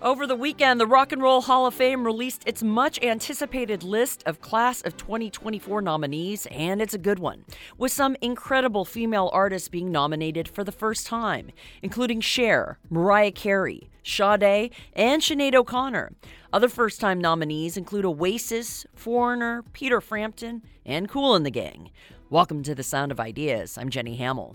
[0.00, 4.22] Over the weekend, the Rock and Roll Hall of Fame released its much anticipated list
[4.26, 7.44] of class of 2024 nominees, and it's a good one,
[7.78, 11.50] with some incredible female artists being nominated for the first time,
[11.82, 16.12] including Cher, Mariah Carey, Sade, and Sinead O'Connor.
[16.52, 21.90] Other first time nominees include Oasis, Foreigner, Peter Frampton, and Kool and the Gang.
[22.30, 23.76] Welcome to the Sound of Ideas.
[23.76, 24.54] I'm Jenny Hamel.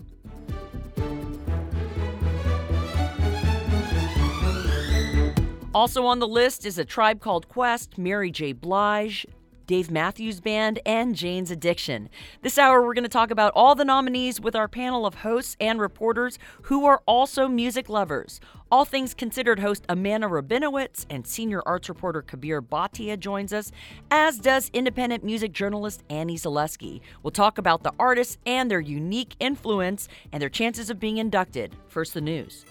[5.74, 8.52] Also on the list is a tribe called Quest, Mary J.
[8.52, 9.26] Blige,
[9.66, 12.08] Dave Matthews Band, and Jane's Addiction.
[12.42, 15.56] This hour, we're going to talk about all the nominees with our panel of hosts
[15.58, 18.40] and reporters who are also music lovers.
[18.70, 23.72] All Things Considered host Amanda Rabinowitz and senior arts reporter Kabir Bhatia joins us,
[24.12, 27.00] as does independent music journalist Annie Zaleski.
[27.24, 31.74] We'll talk about the artists and their unique influence and their chances of being inducted.
[31.88, 32.64] First, the news.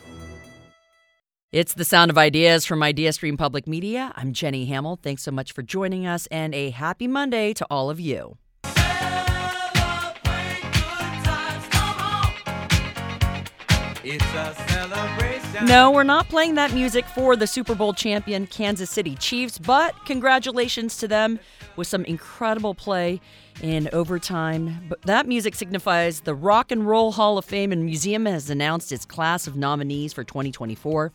[1.53, 4.11] It's the sound of ideas from IdeaStream Public Media.
[4.15, 4.97] I'm Jenny Hamel.
[5.03, 8.39] Thanks so much for joining us, and a happy Monday to all of you.
[15.63, 19.93] No, we're not playing that music for the Super Bowl champion Kansas City Chiefs, but
[20.05, 21.39] congratulations to them
[21.75, 23.21] with some incredible play
[23.61, 24.85] in overtime.
[24.89, 28.91] But that music signifies the Rock and Roll Hall of Fame and Museum has announced
[28.91, 31.11] its class of nominees for 2024.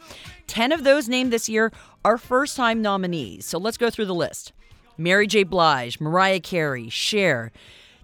[0.46, 1.72] 10 of those named this year
[2.04, 3.46] are first time nominees.
[3.46, 4.52] So let's go through the list
[4.96, 5.44] Mary J.
[5.44, 7.52] Blige, Mariah Carey, Cher,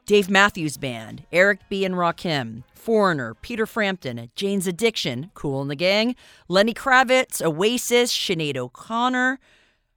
[0.06, 1.84] Dave Matthews Band, Eric B.
[1.84, 6.14] and Rakim, Foreigner, Peter Frampton, Jane's Addiction, Kool in the Gang,
[6.48, 9.38] Lenny Kravitz, Oasis, Sinead O'Connor,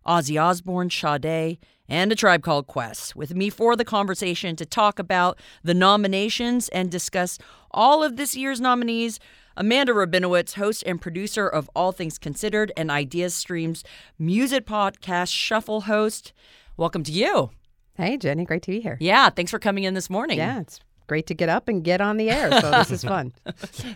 [0.08, 1.58] Ozzy Osbourne, Sade,
[1.90, 3.16] and a tribe called Quest.
[3.16, 7.40] With me for the conversation to talk about the nominations and discuss
[7.72, 9.20] all of this year's nominees.
[9.56, 13.84] Amanda Rabinowitz, host and producer of All Things Considered and Ideas Stream's
[14.20, 16.32] music podcast Shuffle host.
[16.78, 17.50] Welcome to you.
[17.96, 18.98] Hey, Jenny, great to be here.
[19.00, 20.38] Yeah, thanks for coming in this morning.
[20.38, 22.52] Yeah, it's great to get up and get on the air.
[22.62, 23.34] So this is fun.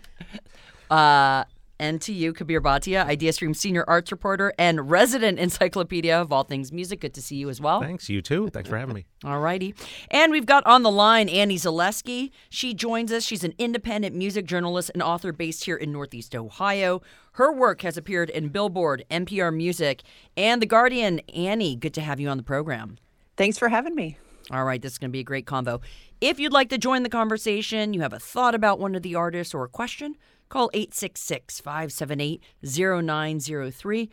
[0.89, 1.43] uh,
[1.81, 6.71] and to you, Kabir Bhatia, IdeaStream senior arts reporter and resident encyclopedia of all things
[6.71, 7.01] music.
[7.01, 7.81] Good to see you as well.
[7.81, 8.49] Thanks, you too.
[8.49, 9.07] Thanks for having me.
[9.25, 9.73] All righty.
[10.09, 12.31] And we've got on the line Annie Zaleski.
[12.49, 13.23] She joins us.
[13.23, 17.01] She's an independent music journalist and author based here in Northeast Ohio.
[17.33, 20.03] Her work has appeared in Billboard, NPR Music,
[20.37, 21.19] and The Guardian.
[21.35, 22.97] Annie, good to have you on the program.
[23.37, 24.17] Thanks for having me.
[24.51, 25.81] All right, this is going to be a great convo.
[26.19, 29.15] If you'd like to join the conversation, you have a thought about one of the
[29.15, 30.15] artists or a question,
[30.51, 34.09] Call 866 578 0903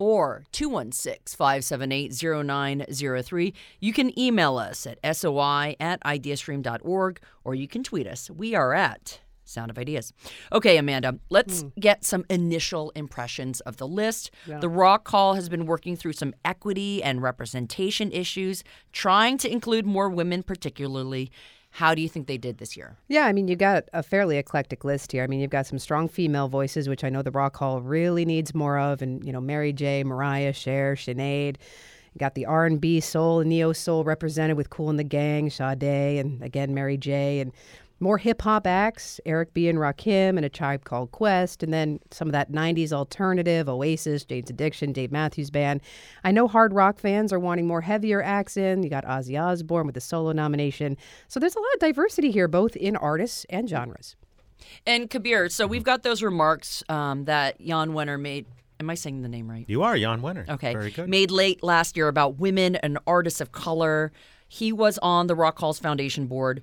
[0.00, 2.12] or 216 578
[2.44, 3.54] 0903.
[3.78, 8.28] You can email us at soi at ideastream.org or you can tweet us.
[8.28, 10.12] We are at Sound of Ideas.
[10.52, 11.72] Okay, Amanda, let's mm.
[11.78, 14.32] get some initial impressions of the list.
[14.46, 14.58] Yeah.
[14.58, 19.86] The Rock Hall has been working through some equity and representation issues, trying to include
[19.86, 21.30] more women, particularly.
[21.70, 22.96] How do you think they did this year?
[23.08, 25.22] Yeah, I mean, you got a fairly eclectic list here.
[25.22, 28.24] I mean, you've got some strong female voices, which I know the Rock Hall really
[28.24, 31.56] needs more of, and you know, Mary J, Mariah, Cher, Sinead.
[32.12, 36.18] You got the R&B soul and neo soul represented with Kool and the Gang, Sade,
[36.18, 37.38] and again Mary J.
[37.38, 37.52] And
[38.00, 39.68] more hip hop acts, Eric B.
[39.68, 44.24] and Rakim and a tribe called Quest, and then some of that 90s alternative, Oasis,
[44.24, 45.82] Jane's Addiction, Dave Matthews Band.
[46.24, 48.82] I know hard rock fans are wanting more heavier acts in.
[48.82, 50.96] You got Ozzy Osbourne with the solo nomination.
[51.28, 54.16] So there's a lot of diversity here, both in artists and genres.
[54.86, 58.46] And Kabir, so we've got those remarks um, that Jan Wenner made
[58.80, 59.66] Am I saying the name right?
[59.68, 60.48] You are Jan Wenner.
[60.48, 60.72] Okay.
[60.72, 61.06] Very good.
[61.06, 64.10] Made late last year about women and artists of color.
[64.48, 66.62] He was on the Rock Hall's foundation board.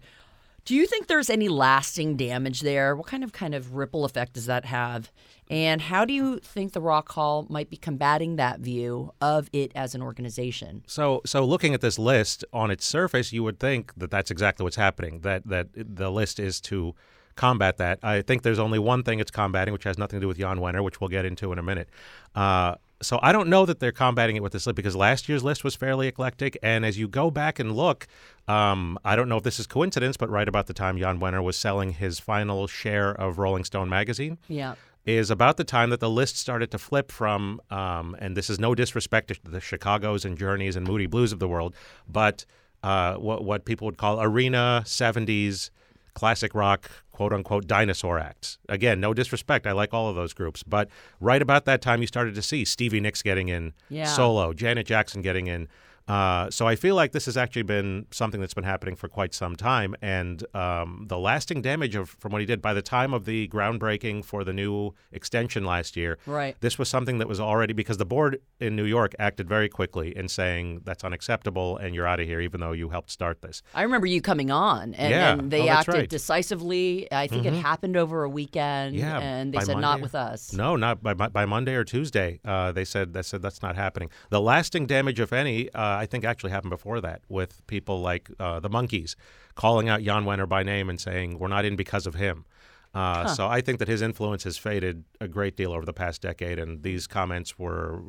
[0.67, 2.93] Do you think there's any lasting damage there?
[2.93, 5.13] What kind of kind of ripple effect does that have?
[5.49, 9.71] And how do you think the Rock Hall might be combating that view of it
[9.75, 10.83] as an organization?
[10.85, 14.65] So, so looking at this list on its surface, you would think that that's exactly
[14.65, 15.21] what's happening.
[15.21, 16.93] That that the list is to
[17.37, 17.99] combat that.
[18.03, 20.57] I think there's only one thing it's combating, which has nothing to do with Jan
[20.57, 21.87] Wenner, which we'll get into in a minute.
[22.35, 25.43] Uh, so I don't know that they're combating it with this list because last year's
[25.43, 26.57] list was fairly eclectic.
[26.63, 28.07] And as you go back and look,
[28.47, 31.43] um, I don't know if this is coincidence, but right about the time Jan Wenner
[31.43, 35.99] was selling his final share of Rolling Stone magazine, yeah, is about the time that
[35.99, 40.25] the list started to flip from, um, and this is no disrespect to the Chicago's
[40.25, 41.75] and Journeys and Moody Blues of the world,
[42.07, 42.45] but
[42.83, 45.69] uh, what what people would call arena '70s
[46.17, 48.57] classic rock, quote unquote, dinosaur acts.
[48.67, 49.67] Again, no disrespect.
[49.67, 50.63] I like all of those groups.
[50.63, 54.05] But right about that time, you started to see Stevie Nicks getting in yeah.
[54.05, 55.67] solo, Janet Jackson getting in
[56.07, 59.33] Uh, so I feel like this has actually been something that's been happening for quite
[59.33, 63.13] some time, and um, the lasting damage of from what he did by the time
[63.13, 66.17] of the groundbreaking for the new extension last year.
[66.25, 66.55] Right.
[66.61, 70.15] This was something that was already because the board in New York acted very quickly
[70.15, 73.61] in saying that's unacceptable and you're out of here, even though you helped start this.
[73.75, 75.33] I remember you coming on, and, Yeah.
[75.33, 76.09] and they Oh, acted right.
[76.09, 77.11] decisively.
[77.11, 80.03] I think it happened over a weekend, Yeah, and they said not Monday.
[80.03, 80.53] with us.
[80.53, 82.39] No, not by by by Monday or Tuesday.
[82.45, 84.09] Uh, they said they said that's not happening.
[84.29, 88.29] The lasting damage, if any, uh, I think actually happened before that with people like
[88.39, 89.15] uh, the Monkees
[89.55, 92.45] calling out Jan Wenner by name and saying we're not in because of him.
[92.93, 96.21] Uh, So I think that his influence has faded a great deal over the past
[96.21, 98.01] decade, and these comments were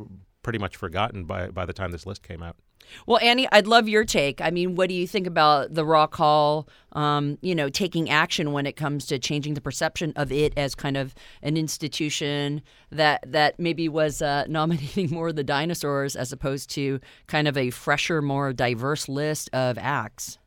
[0.43, 2.57] pretty much forgotten by by the time this list came out.
[3.07, 4.41] Well, Annie, I'd love your take.
[4.41, 8.53] I mean, what do you think about the Rock Hall, um, you know, taking action
[8.53, 13.25] when it comes to changing the perception of it as kind of an institution that
[13.27, 17.71] that maybe was uh, nominating more of the dinosaurs as opposed to kind of a
[17.71, 20.39] fresher, more diverse list of acts?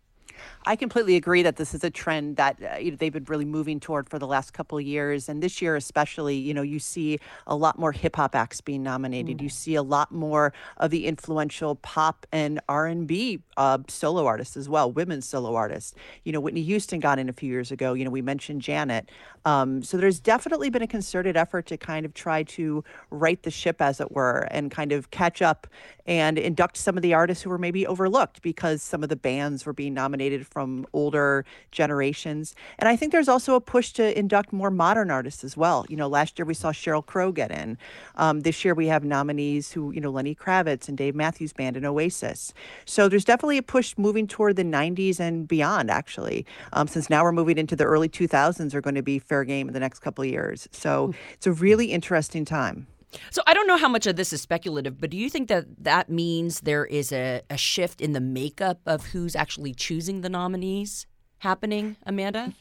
[0.64, 3.46] I completely agree that this is a trend that uh, you know, they've been really
[3.46, 6.36] moving toward for the last couple of years, and this year especially.
[6.36, 9.42] You know, you see a lot more hip hop acts being nominated.
[9.42, 14.26] You see a lot more of the influential pop and R and B uh, solo
[14.26, 15.96] artists as well, women solo artists.
[16.24, 17.94] You know, Whitney Houston got in a few years ago.
[17.94, 19.10] You know, we mentioned Janet.
[19.46, 23.50] Um, so there's definitely been a concerted effort to kind of try to right the
[23.50, 25.66] ship, as it were, and kind of catch up
[26.06, 29.66] and induct some of the artists who were maybe overlooked because some of the bands
[29.66, 32.54] were being nominated from older generations.
[32.78, 35.86] And I think there's also a push to induct more modern artists as well.
[35.90, 37.78] You know, last year we saw Sheryl Crow get in.
[38.16, 41.78] Um, this year we have nominees who, you know, Lenny Kravitz and Dave Matthews Band
[41.78, 42.54] and Oasis.
[42.86, 47.24] So there's definitely a push moving toward the 90s and beyond, actually, um, since now
[47.24, 50.00] we're moving into the early 2000s are going to be fair game in the next
[50.00, 50.68] couple of years.
[50.72, 52.88] So it's a really interesting time.
[53.30, 55.66] So I don't know how much of this is speculative, but do you think that
[55.84, 60.30] that means there is a, a shift in the makeup of who's actually choosing the
[60.30, 61.08] nominees
[61.40, 62.54] happening, Amanda?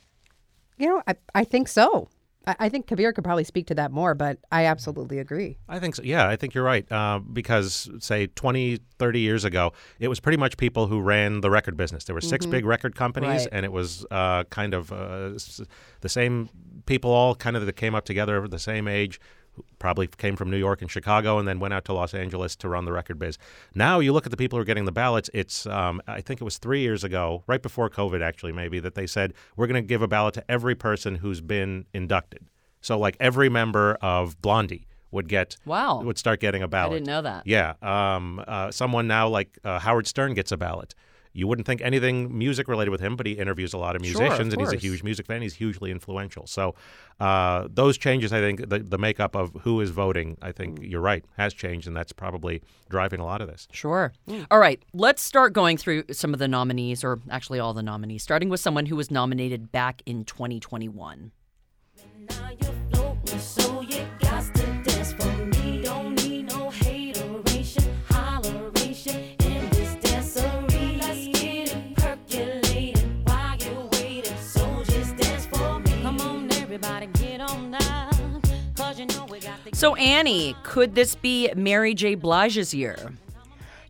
[0.79, 2.09] You know, I, I think so.
[2.47, 5.59] I, I think Kabir could probably speak to that more, but I absolutely agree.
[5.69, 6.03] I think so.
[6.03, 6.91] Yeah, I think you're right.
[6.91, 11.51] Uh, because, say, 20, 30 years ago, it was pretty much people who ran the
[11.51, 12.05] record business.
[12.05, 13.49] There were 6 big record companies, Right.
[13.53, 15.31] and it was uh, kind of uh,
[16.01, 16.49] the same
[16.87, 19.21] people all kind of that came up together, the same age, who
[19.79, 22.69] probably came from New York and Chicago, and then went out to Los Angeles to
[22.69, 23.39] run the record biz.
[23.75, 25.31] Now you look at the people who are getting the ballots.
[25.35, 28.95] It's, um, I think it was three years ago, right before COVID, actually, maybe, that
[28.95, 32.47] they said, we're going to give a ballot to every person who's been inducted.
[32.81, 36.03] So, like every member of Blondie would get Wow.
[36.03, 36.93] would start getting a ballot.
[36.93, 37.47] I didn't know that.
[37.47, 40.95] Yeah, um, uh, someone now like uh, Howard Stern gets a ballot.
[41.33, 44.15] You wouldn't think anything music related with him, but he interviews a lot of Sure,
[44.17, 45.43] of musicians, and he's a huge music fan.
[45.43, 46.47] He's hugely influential.
[46.49, 46.75] So
[47.21, 50.91] uh, those changes, I think, the, the makeup of who is voting, I think Mm.
[50.91, 53.69] you're right, has changed, and that's probably driving a lot of this.
[53.73, 54.13] Sure.
[54.51, 58.23] All right, let's start going through some of the nominees, or actually all the nominees,
[58.23, 61.31] starting with someone who was nominated back in 2021.
[79.73, 82.15] So, Annie, could this be Mary J.
[82.15, 83.13] Blige's year?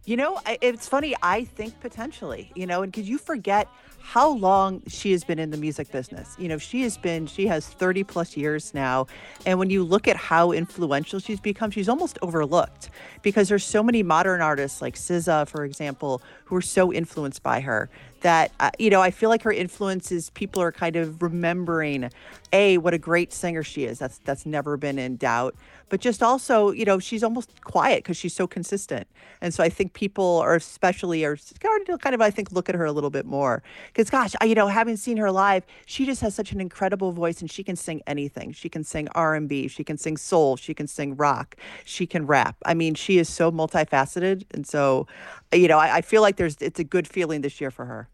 [0.05, 1.15] You know, it's funny.
[1.23, 3.69] I think potentially, you know, and because you forget
[4.03, 6.35] how long she has been in the music business.
[6.39, 9.07] You know, she has been, she has 30 plus years now.
[9.47, 12.91] And when you look at how influential she's become, she's almost overlooked
[13.23, 17.61] because there's so many modern artists like SZA, for example, who are so influenced by
[17.61, 17.89] her
[18.23, 22.11] that, uh, you know, I feel like her influence is people are kind of remembering,
[22.53, 24.01] A, what a great singer she is.
[24.01, 25.55] That's, that's never been in doubt
[25.91, 29.07] but just also, you know, she's almost quiet because she's so consistent.
[29.43, 32.69] And so I think people are especially are starting to kind of, I think, look
[32.69, 33.63] at her a little bit more.
[33.89, 37.11] Because, gosh, I, you know, having seen her live, she just has such an incredible
[37.13, 38.53] voice, and she can sing anything.
[38.53, 42.07] She can sing R and B, she can sing soul, she can sing rock, she
[42.07, 42.57] can rap.
[42.65, 45.09] I mean, she is so multifaceted, and so,
[45.53, 48.09] you know, I, I feel like there's it's a good feeling this year for her.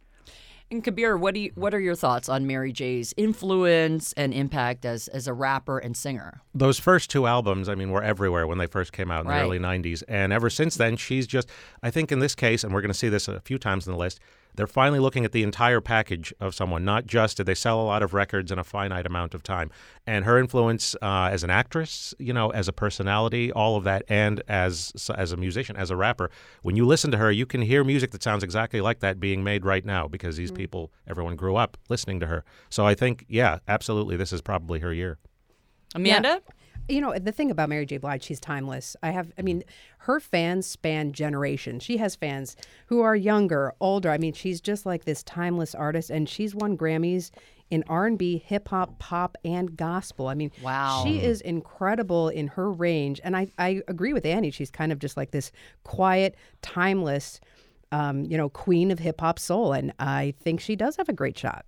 [0.68, 4.84] And Kabir, what do you, what are your thoughts on Mary J's influence and impact
[4.84, 6.40] as as a rapper and singer?
[6.54, 9.38] those first two albums, I mean, were everywhere when they first came out in Right.
[9.38, 10.02] the early 90s.
[10.08, 11.48] And ever since then, she's just,
[11.82, 13.92] I think in this case, and we're going to see this a few times in
[13.92, 14.18] the list,
[14.56, 17.84] they're finally looking at the entire package of someone, not just did they sell a
[17.84, 19.70] lot of records in a finite amount of time.
[20.06, 24.02] And her influence uh, as an actress, you know, as a personality, all of that,
[24.08, 26.30] and as as a musician, as a rapper,
[26.62, 29.44] when you listen to her, you can hear music that sounds exactly like that being
[29.44, 32.44] made right now because these people, everyone grew up listening to her.
[32.70, 35.18] So I think, yeah, absolutely, this is probably her year.
[35.94, 36.40] Amanda?
[36.88, 37.96] You know, the thing about Mary J.
[37.96, 38.96] Blige, she's timeless.
[39.02, 39.64] I have, I mean,
[39.98, 41.82] her fans span generations.
[41.82, 44.10] She has fans who are younger, older.
[44.10, 47.30] I mean, she's just like this timeless artist, and she's won Grammys
[47.70, 50.28] in R&B, hip hop, pop, and gospel.
[50.28, 51.02] I mean, Wow.
[51.04, 54.52] she is incredible in her range, and I, I agree with Annie.
[54.52, 55.50] She's kind of just like this
[55.82, 57.40] quiet, timeless,
[57.90, 61.12] um, you know, queen of hip hop soul, and I think she does have a
[61.12, 61.66] great shot.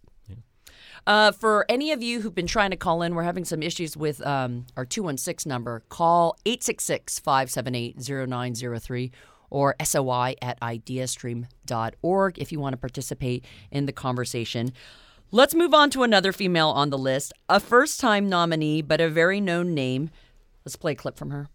[1.07, 3.97] Uh, for any of you who've been trying to call in, we're having some issues
[3.97, 5.83] with um, our 216 number.
[5.89, 7.97] Call 866 578
[8.29, 9.13] 0903
[9.51, 14.73] or SOI at ideastream.org if you want to participate in the conversation.
[15.31, 19.09] Let's move on to another female on the list, a first time nominee, but a
[19.09, 20.11] very known name.
[20.65, 21.49] Let's play a clip from her.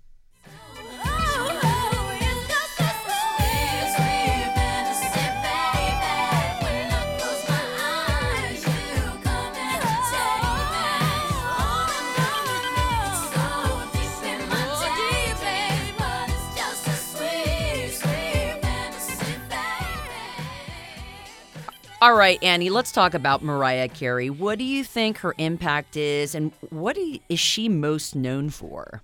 [22.03, 24.29] All right, Annie, let's talk about Mariah Carey.
[24.29, 29.01] What do you think her impact is, and what you, is she most known for?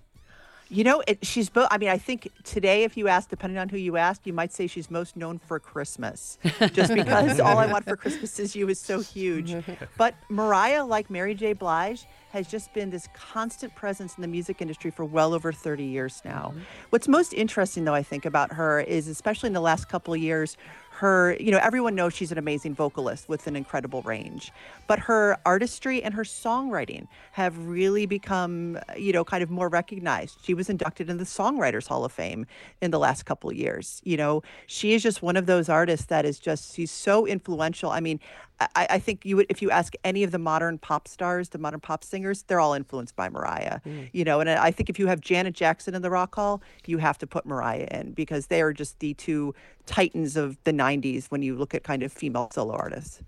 [0.68, 1.66] You know, it, she's both.
[1.70, 4.52] I mean, I think today, if you ask, depending on who you ask, you might
[4.52, 6.36] say she's most known for Christmas,
[6.74, 9.56] just because All I Want for Christmas Is You is so huge.
[9.96, 11.54] But Mariah, like Mary J.
[11.54, 15.84] Blige, has just been this constant presence in the music industry for well over 30
[15.84, 16.50] years now.
[16.52, 16.60] Mm-hmm.
[16.90, 20.20] What's most interesting, though, I think, about her is, especially in the last couple of
[20.20, 20.58] years,
[21.00, 24.52] her, you know, everyone knows she's an amazing vocalist with an incredible range,
[24.86, 30.40] but her artistry and her songwriting have really become, you know, kind of more recognized.
[30.44, 32.44] She was inducted in the Songwriters Hall of Fame
[32.82, 34.02] in the last couple of years.
[34.04, 37.90] You know, she is just one of those artists that is just, she's so influential.
[37.90, 38.20] I mean,
[38.60, 41.58] I, I think you would, if you ask any of the modern pop stars, the
[41.58, 43.80] modern pop singers, they're all influenced by Mariah.
[43.86, 44.10] Mm.
[44.12, 46.98] You know, and I think if you have Janet Jackson in the Rock Hall, you
[46.98, 49.54] have to put Mariah in because they are just the two
[49.86, 50.89] titans of the 90s
[51.28, 53.20] when you look at kind of female solo artists.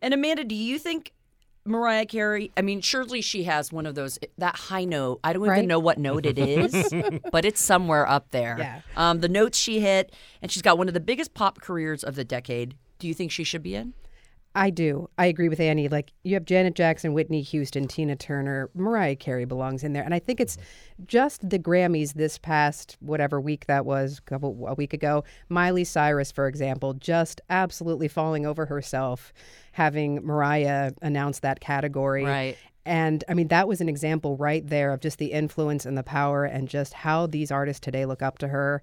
[0.00, 1.12] And Amanda, do you think
[1.64, 2.50] Mariah Carey?
[2.56, 5.20] I mean, surely she has one of those that high note.
[5.22, 5.58] I don't Right.
[5.58, 6.92] even know what note it is,
[7.32, 8.56] but it's somewhere up there.
[8.58, 8.80] Yeah.
[8.96, 12.14] Um, the notes she hit, and she's got one of the biggest pop careers of
[12.16, 12.74] the decade.
[12.98, 13.94] Do you think she should be in?
[14.54, 15.08] I do.
[15.16, 15.88] I agree with Annie.
[15.88, 20.12] Like you have Janet Jackson, Whitney Houston, Tina Turner, Mariah Carey belongs in there, and
[20.14, 20.58] I think it's
[21.06, 25.24] just the Grammys this past whatever week that was, a couple a week ago.
[25.48, 29.32] Miley Cyrus, for example, just absolutely falling over herself,
[29.72, 32.24] having Mariah announce that category.
[32.24, 32.58] Right.
[32.84, 36.02] And I mean, that was an example right there of just the influence and the
[36.02, 38.82] power and just how these artists today look up to her.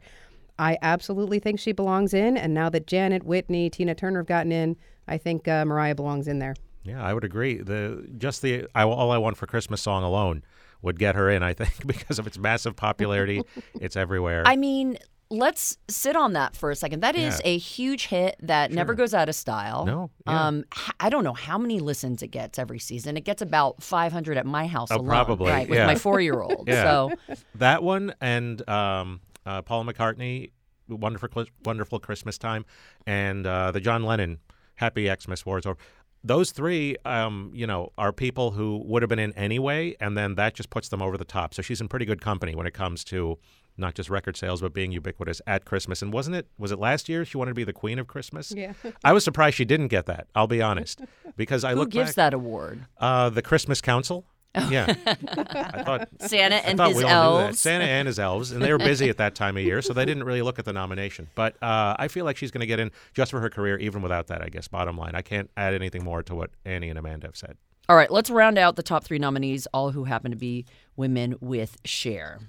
[0.58, 2.38] I absolutely think she belongs in.
[2.38, 4.78] And now that Janet, Whitney, Tina Turner have gotten in,
[5.10, 6.56] I think uh, Mariah belongs in there.
[6.84, 7.58] Yeah, I would agree.
[7.58, 10.44] The just the I, all I want for Christmas song alone
[10.82, 11.44] would get her in.
[11.44, 13.42] I think because of its massive popularity,
[13.82, 14.44] it's everywhere.
[14.46, 14.98] I mean,
[15.30, 17.02] let's sit on that for a second.
[17.02, 17.52] That is Yeah.
[17.52, 19.86] a huge hit that never goes out of style.
[19.86, 20.48] No, yeah.
[20.48, 23.18] Um, h- I don't know how many listens it gets every season.
[23.18, 25.08] It gets about 500 at my house Oh, alone.
[25.08, 25.86] probably, Right, with yeah.
[25.86, 26.64] my four year old.
[26.68, 26.84] Yeah.
[27.30, 30.52] So, that one and um, uh, Paul McCartney,
[30.88, 32.66] wonderful, wonderful Christmas time,
[33.06, 34.40] and uh, the John Lennon,
[34.80, 35.66] Happy Xmas Wars.
[35.66, 35.78] Or
[36.24, 40.36] those three, um, you know, are people who would have been in anyway, and then
[40.36, 41.54] that just puts them over the top.
[41.54, 43.38] So she's in pretty good company when it comes to
[43.78, 46.02] not just record sales, but being ubiquitous at Christmas.
[46.02, 46.48] And wasn't it?
[46.58, 48.52] Was it last year she wanted to be the queen of Christmas?
[48.54, 48.74] Yeah.
[49.04, 50.28] I was surprised she didn't get that.
[50.36, 51.02] I'll be honest,
[51.38, 51.76] because I look.
[51.76, 52.86] who look gives back, that award?
[52.98, 54.26] uh, the Christmas Council.
[54.56, 57.46] Yeah, I thought Santa I and thought his we all knew that.
[57.48, 57.60] elves.
[57.60, 60.06] Santa and his elves, and they were busy at that time of year, so they
[60.06, 61.30] didn't really look at the nomination.
[61.36, 64.02] But uh, I feel like she's going to get in just for her career, even
[64.02, 64.42] without that.
[64.44, 64.68] I guess.
[64.68, 67.58] Bottom line, I can't add anything more to what Annie and Amanda have said.
[67.88, 70.66] All right, let's round out the top three nominees, all who happen to be
[70.96, 72.40] women with Cher.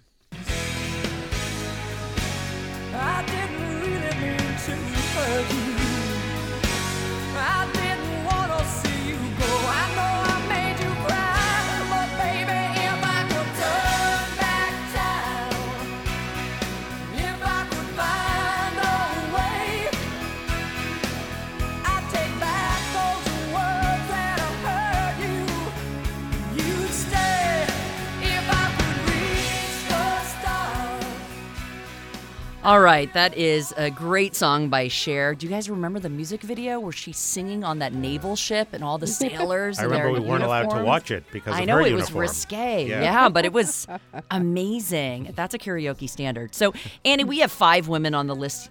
[32.63, 35.35] All right, that is a great song by Cher.
[35.35, 38.85] Do you guys remember the music video where she's singing on that naval ship and
[38.85, 39.79] all the sailors?
[39.79, 42.13] I remember we weren't allowed to watch it because I of know her it was
[42.13, 43.01] risque, Yeah.
[43.03, 43.29] yeah.
[43.31, 43.87] but it was
[44.31, 45.33] amazing.
[45.35, 46.55] That's a karaoke standard.
[46.55, 48.69] So, Annie, we have five women on the list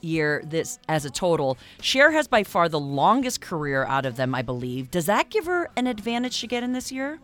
[0.00, 1.58] year this as a total.
[1.80, 4.90] Cher has by far the longest career out of them, I believe.
[4.90, 7.20] Does that give her an advantage to get in this year?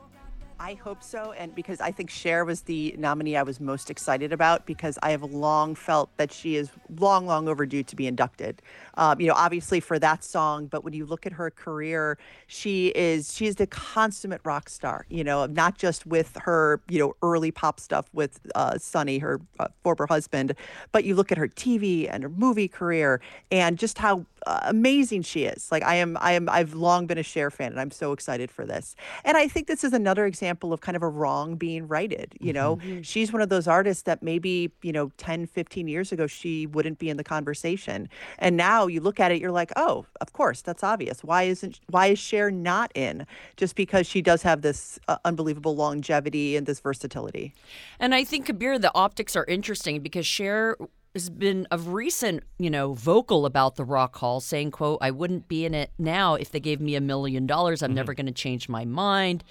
[0.65, 4.33] I hope so, and because I think Cher was the nominee I was most excited
[4.33, 8.63] about because I have long felt that she is long, long overdue to be inducted.
[8.95, 12.17] Um, you know, obviously for that song, but when you look at her career,
[12.47, 15.05] she is she is the consummate rock star.
[15.11, 19.43] You know, not just with her you know early pop stuff with uh, Sonny, her
[19.61, 20.55] uh, former husband,
[20.93, 25.45] but you look at her TV and her movie career and just how amazing she
[25.45, 25.71] is.
[25.71, 28.51] Like I am, I am, I've long been a Cher fan, and I'm so excited
[28.51, 28.95] for this.
[29.25, 32.35] And I think this is another example of kind of a wrong being righted.
[32.41, 36.27] You know, she's one of those artists that maybe you know 10, 15 years ago
[36.27, 38.09] she wouldn't be in the conversation,
[38.39, 41.23] and now you look at it, you're like, oh, of course, that's obvious.
[41.23, 43.27] Why isn't why is Cher not in?
[43.57, 47.55] Just because she does have this uh, unbelievable longevity and this versatility.
[47.99, 50.77] And I think Kabir, the optics are interesting because Cher
[51.15, 55.49] has been of recent, you know, vocal about the Rock Hall, saying, "quote I wouldn't
[55.49, 57.83] be in it now if they gave me a million dollars.
[57.83, 57.97] I'm mm-hmm.
[57.97, 59.45] never going to change my mind."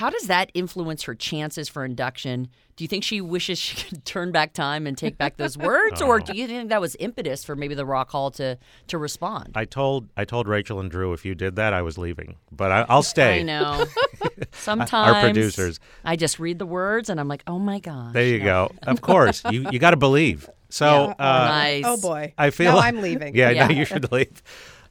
[0.00, 2.48] How does that influence her chances for induction?
[2.76, 6.00] Do you think she wishes she could turn back time and take back those words,
[6.00, 9.50] or do you think that was impetus for maybe the Rock Hall to to respond?
[9.54, 12.72] I told I told Rachel and Drew if you did that, I was leaving, but
[12.72, 13.40] I, I'll stay.
[13.40, 13.84] I know.
[14.52, 15.78] Sometimes our producers.
[16.02, 18.14] I just read the words and I'm like, oh my gosh.
[18.14, 18.70] There you go.
[18.84, 20.48] Of course, you you got to believe.
[20.70, 21.14] So Yeah.
[21.18, 21.84] uh, nice.
[21.86, 22.32] Oh boy.
[22.38, 23.34] I feel No, like- I'm leaving.
[23.36, 23.66] Yeah, Yeah.
[23.66, 24.42] no, you should leave.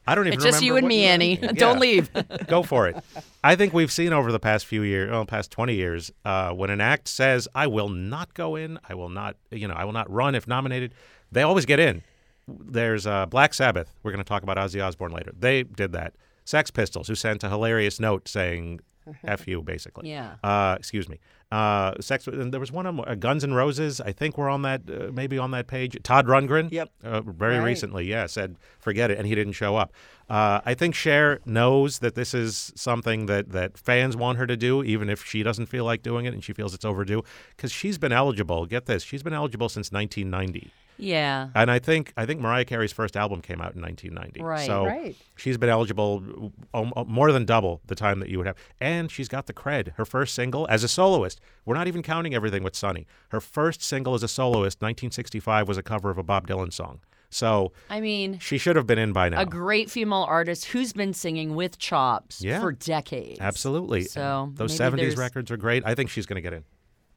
[0.06, 0.34] I don't even.
[0.38, 1.36] It's just you and me, Annie.
[1.36, 2.10] Don't leave.
[2.46, 2.96] Go for it.
[3.44, 6.70] I think we've seen over the past few years, well, past 20 years, uh, when
[6.70, 9.92] an act says, I will not go in, I will not, you know, I will
[9.92, 10.94] not run if nominated,
[11.30, 12.02] they always get in.
[12.48, 13.92] There's uh, Black Sabbath.
[14.02, 15.32] We're going to talk about Ozzy Osbourne later.
[15.38, 16.14] They did that.
[16.44, 18.80] Sex Pistols, who sent a hilarious note saying,
[19.24, 20.10] F you, basically.
[20.10, 20.34] Yeah.
[20.42, 21.18] Uh, excuse me.
[21.50, 22.28] Uh, sex.
[22.28, 24.00] And there was one of uh, Guns N' Roses.
[24.00, 25.96] I think we're on that, uh, maybe on that page.
[26.04, 26.70] Todd Rundgren.
[26.70, 26.90] Yep.
[27.02, 27.64] Uh, very Right.
[27.64, 29.92] recently, yeah, said forget it, and he didn't show up.
[30.28, 34.56] Uh, I think Cher knows that this is something that that fans want her to
[34.56, 37.22] do, even if she doesn't feel like doing it and she feels it's overdue,
[37.56, 38.64] because she's been eligible.
[38.66, 40.70] Get this, she's been eligible since 1990.
[41.02, 41.48] Yeah.
[41.54, 44.42] And I think I think Mariah Carey's first album came out in 1990.
[44.42, 44.66] Right.
[44.66, 45.16] So Right.
[45.36, 48.56] she's been eligible um, uh, more than double the time that you would have.
[48.80, 49.94] And she's got the cred.
[49.94, 51.40] Her first single as a soloist.
[51.64, 53.06] We're not even counting everything with Sonny.
[53.30, 57.00] Her first single as a soloist, 1965, was a cover of a Bob Dylan song.
[57.32, 59.40] So I mean, she should have been in by now.
[59.40, 62.60] a great female artist who's been singing with chops Yeah.
[62.60, 63.38] for decades.
[63.40, 64.02] Absolutely.
[64.02, 65.84] So And those 70s there's- records are great.
[65.86, 66.64] I think she's going to get in.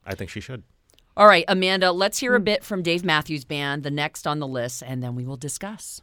[0.06, 0.62] I think she should.
[1.16, 2.44] All right, Amanda, let's hear a Hmm.
[2.46, 6.02] bit from Dave Matthews Band, the next on the list, and then we will discuss.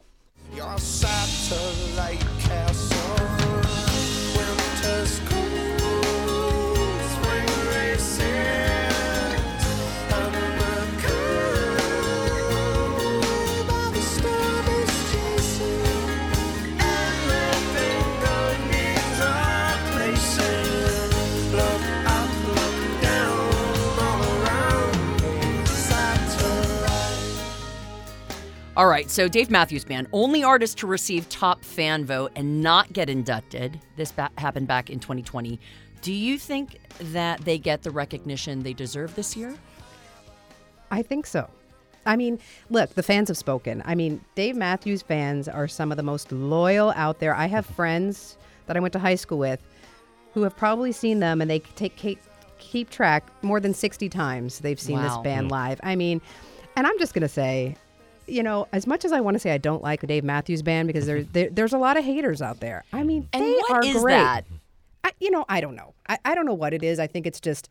[0.54, 2.96] Your satellite castle.
[4.36, 8.89] Winter's cold, spring races,
[28.80, 32.90] All right, so Dave Matthews Band, only artist to receive top fan vote and not
[32.94, 33.78] get inducted.
[33.96, 35.60] This ba- happened back in 2020.
[36.00, 36.78] Do you think
[37.12, 39.54] that they get the recognition they deserve this year?
[40.90, 41.50] I think so.
[42.06, 42.38] I mean,
[42.70, 43.82] look, the fans have spoken.
[43.84, 47.34] I mean, Dave Matthews fans are some of the most loyal out there.
[47.34, 49.60] I have friends that I went to high school with
[50.32, 54.80] who have probably seen them and they take keep, track more than 60 times they've
[54.80, 55.22] seen this Wow.
[55.22, 55.52] band hmm.
[55.52, 55.80] live.
[55.82, 56.22] I mean,
[56.76, 57.76] and I'm just going to say,
[58.30, 60.62] you know, as much as I want to say I don't like the Dave Matthews
[60.62, 62.84] band because there, there there's a lot of haters out there.
[62.92, 64.14] I mean, And they what are is great.
[64.14, 64.44] that?
[65.04, 65.94] I, you know, I don't know.
[66.08, 66.98] I, I don't know what it is.
[66.98, 67.68] I think it's just,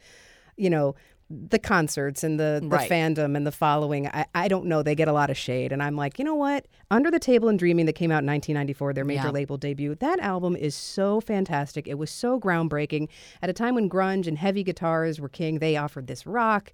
[0.58, 0.96] you know,
[1.30, 2.90] the concerts and the, the Right.
[2.90, 4.08] fandom and the following.
[4.08, 4.82] I, I don't know.
[4.82, 5.72] They get a lot of shade.
[5.72, 6.66] And I'm like, you know what?
[6.90, 9.30] Under the Table and Dreaming that came out in 1994, their major Yeah.
[9.30, 11.88] label debut, that album is so fantastic.
[11.88, 13.10] It was so groundbreaking.
[13.44, 16.72] At a time when grunge and heavy guitars were king, they offered this rock.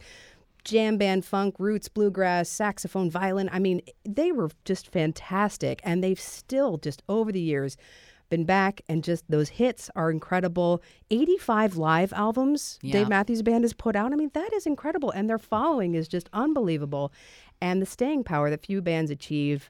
[0.66, 3.50] Jam band, funk, roots, bluegrass, saxophone, violin.
[3.52, 5.80] I mean, they were just fantastic.
[5.84, 7.78] And they've still, just over the years,
[8.30, 10.82] been back and just those hits are incredible.
[11.12, 12.94] 85 live albums Yeah.
[12.94, 14.12] Dave Matthews Band has put out.
[14.12, 15.12] I mean, that is incredible.
[15.12, 17.14] And their following is just unbelievable.
[17.62, 19.70] And the staying power that few bands achieve,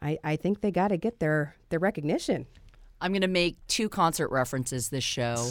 [0.00, 2.46] I, I think they got to get their, their recognition.
[3.00, 5.48] I'm going to make two concert references this show.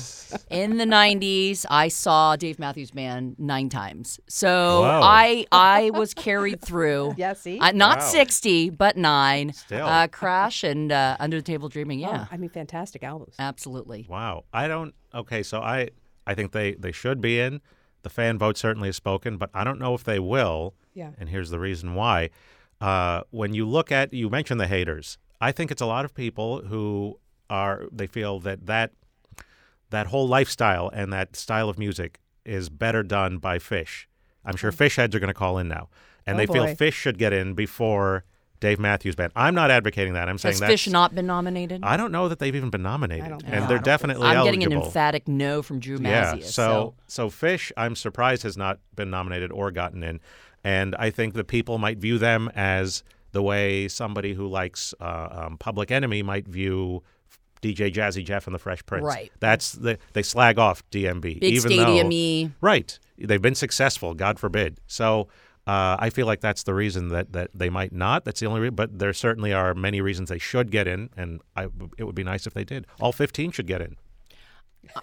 [0.49, 4.19] In the 90s, I saw Dave Matthews Band nine times.
[4.27, 5.01] So Whoa.
[5.03, 7.15] I I was carried through.
[7.17, 7.57] Yeah, see?
[7.59, 8.05] Uh, not Wow.
[8.05, 9.53] 60, but nine.
[9.53, 9.85] Still.
[9.85, 11.99] Uh, Crash and uh, Under the Table Dreaming.
[11.99, 13.35] Yeah, Oh, I mean, fantastic albums.
[13.39, 14.05] absolutely.
[14.09, 14.43] Wow.
[14.53, 14.93] I don't.
[15.13, 15.89] Okay, so I
[16.25, 17.61] I think they they should be in.
[18.03, 20.75] The fan vote certainly has spoken, but I don't know if they will.
[20.93, 21.11] Yeah.
[21.17, 22.29] And here's the reason why.
[22.79, 26.13] Uh, when you look at you mentioned the haters, I think it's a lot of
[26.13, 28.91] people who are they feel that that
[29.89, 34.05] that whole lifestyle and that style of music is better done by Phish.
[34.45, 35.89] I'm sure Phish heads are going to call in now,
[36.25, 36.65] and Oh, they feel.
[36.67, 38.23] Phish should get in before
[38.59, 39.31] Dave Matthews Band.
[39.35, 40.27] I'm not advocating that.
[40.29, 40.73] I'm saying Has that's.
[40.73, 41.81] Phish not been nominated?
[41.83, 43.67] I don't know that they've even been nominated, I don't think and so.
[43.67, 44.59] they're I don't definitely I'm eligible.
[44.61, 46.33] getting an emphatic no from Drew Yeah.
[46.35, 46.43] Mazzius.
[46.45, 50.19] So, so Phish, I'm surprised has not been nominated or gotten in,
[50.63, 55.27] and I think the people might view them as the way somebody who likes uh,
[55.45, 57.03] um, Public Enemy might view
[57.61, 59.05] DJ Jazzy Jeff and the Fresh Prince.
[59.05, 59.31] Right.
[59.39, 64.13] That's the they slag off DMB, big even stadium though right they've been successful.
[64.13, 64.79] God forbid.
[64.87, 65.27] So.
[65.65, 68.23] Uh, I feel like that's the reason that, that they might not.
[68.23, 68.75] That's the only reason.
[68.75, 71.67] But there certainly are many reasons they should get in, and I,
[71.97, 72.87] it would be nice if they did.
[73.01, 73.97] All 15 should get in.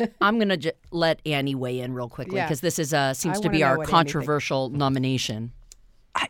[0.23, 2.47] I'm going to j- let Annie weigh in real quickly Yeah.
[2.47, 4.13] because this is uh, seems I to be our what Annie thinks.
[4.13, 5.53] controversial nomination.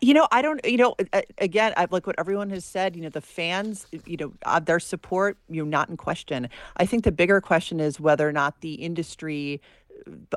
[0.00, 0.64] You know, I don't.
[0.64, 0.94] You know,
[1.38, 2.96] again, I like what everyone has said.
[2.96, 3.86] You know, the fans.
[4.06, 5.36] You know, uh, their support.
[5.48, 6.48] You know, not in question.
[6.76, 9.60] I think the bigger question is whether or not the industry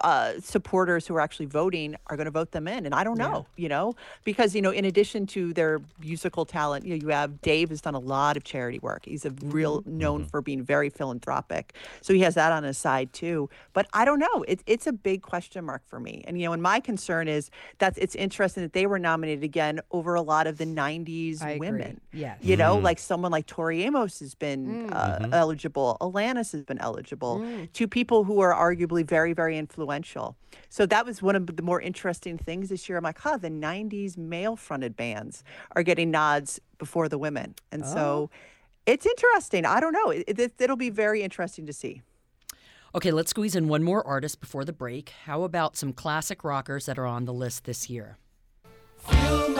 [0.02, 3.18] uh, supporters who are actually voting are going to vote them in, and I don't
[3.18, 3.46] know.
[3.56, 7.42] You know, because you know, in addition to their musical talent, you know, you have
[7.42, 9.06] Dave has done a lot of charity work.
[9.06, 9.50] He's a mm-hmm.
[9.52, 9.98] real mm-hmm.
[9.98, 13.50] known for being very philanthropic, so he has that on his side too.
[13.74, 14.44] But I don't know.
[14.48, 17.50] It, it's a big question mark for me, and you know, and my concern is
[17.80, 21.52] that it's interesting that they were nominated again over a lot of the '90s I
[21.52, 21.70] agree.
[21.70, 22.02] women.
[22.14, 22.38] Yes.
[22.42, 22.86] You know, mm-hmm.
[22.86, 24.94] like someone like Tori Amos has been mm.
[24.94, 25.98] uh, eligible.
[26.02, 27.40] Alanis has been eligible.
[27.40, 27.72] Mm.
[27.74, 30.38] Two people who are arguably very, very influential.
[30.70, 32.98] So that was one of the more interesting things this year.
[32.98, 35.44] I'm like, huh, the 90s male fronted bands
[35.76, 37.56] are getting nods before the women.
[37.72, 38.38] And so oh.
[38.86, 39.66] it's interesting.
[39.66, 40.10] I don't know.
[40.12, 42.02] It, it, it'll be very interesting to see.
[42.96, 45.10] Okay, let's squeeze in one more artist before the break.
[45.26, 48.18] How about some classic rockers that are on the list this year?
[48.98, 49.57] Fill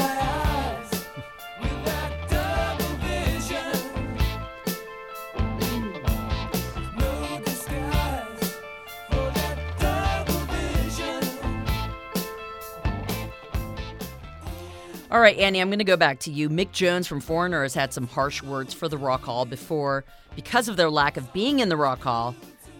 [15.10, 16.50] All right, Annie, I'm going to go back to you.
[16.50, 20.04] Mick Jones from Foreigner has had some harsh words for the Rock Hall before
[20.36, 22.36] because of their lack of being in the Rock Hall.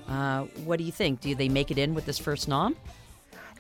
[0.10, 1.22] Uh, what do you think?
[1.22, 2.76] Do they make it in with this first nom?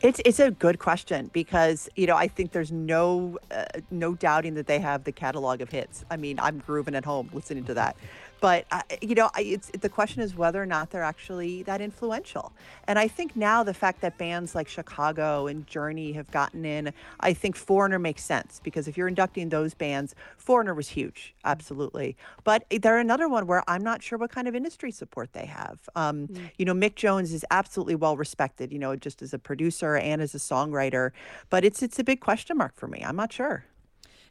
[0.02, 4.54] It's it's a good question because you know I think there's no uh, no doubting
[4.54, 6.06] that they have the catalog of hits.
[6.12, 7.96] I mean I'm grooving at home listening to that,
[8.40, 12.54] but uh, you know it's the question is whether or not they're actually that influential.
[12.88, 16.94] And I think now the fact that bands like Chicago and Journey have gotten in,
[17.20, 22.16] I think Foreigner makes sense because if you're inducting those bands, Foreigner was huge, absolutely.
[22.44, 25.90] But they're another one where I'm not sure what kind of industry support they have.
[25.96, 28.72] Um, You know, Mick Jones is absolutely well respected.
[28.72, 31.12] You know, just as a producer and as a songwriter,
[31.50, 33.04] but it's it's a big question mark for me.
[33.04, 33.66] I'm not sure.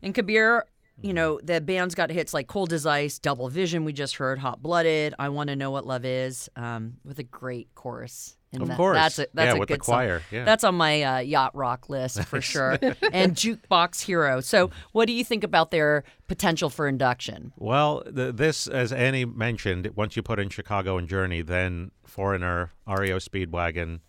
[0.03, 0.65] And Kabir,
[1.03, 4.39] you know, the band's got hits like Cold as Ice, Double Vision, we just heard,
[4.39, 8.37] Hot Blooded, I Want to Know What Love Is, um, with a great chorus.
[8.53, 8.97] And Of that- course.
[8.97, 9.95] That's a, that's Yeah, a with the good song.
[9.97, 10.45] choir, yeah.
[10.45, 12.73] That's on my uh, yacht rock list for sure.
[13.13, 14.41] and Jukebox Hero.
[14.41, 17.53] So, what do you think about their potential for induction?
[17.57, 22.73] Well, the, this, as Annie mentioned, once you put in Chicago and Journey, then Foreigner,
[22.87, 24.01] REO Speedwagon,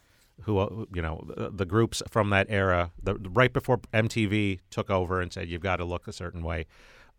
[0.43, 4.89] who uh, you know the, the groups from that era, the, right before MTV took
[4.89, 6.65] over and said you've got to look a certain way.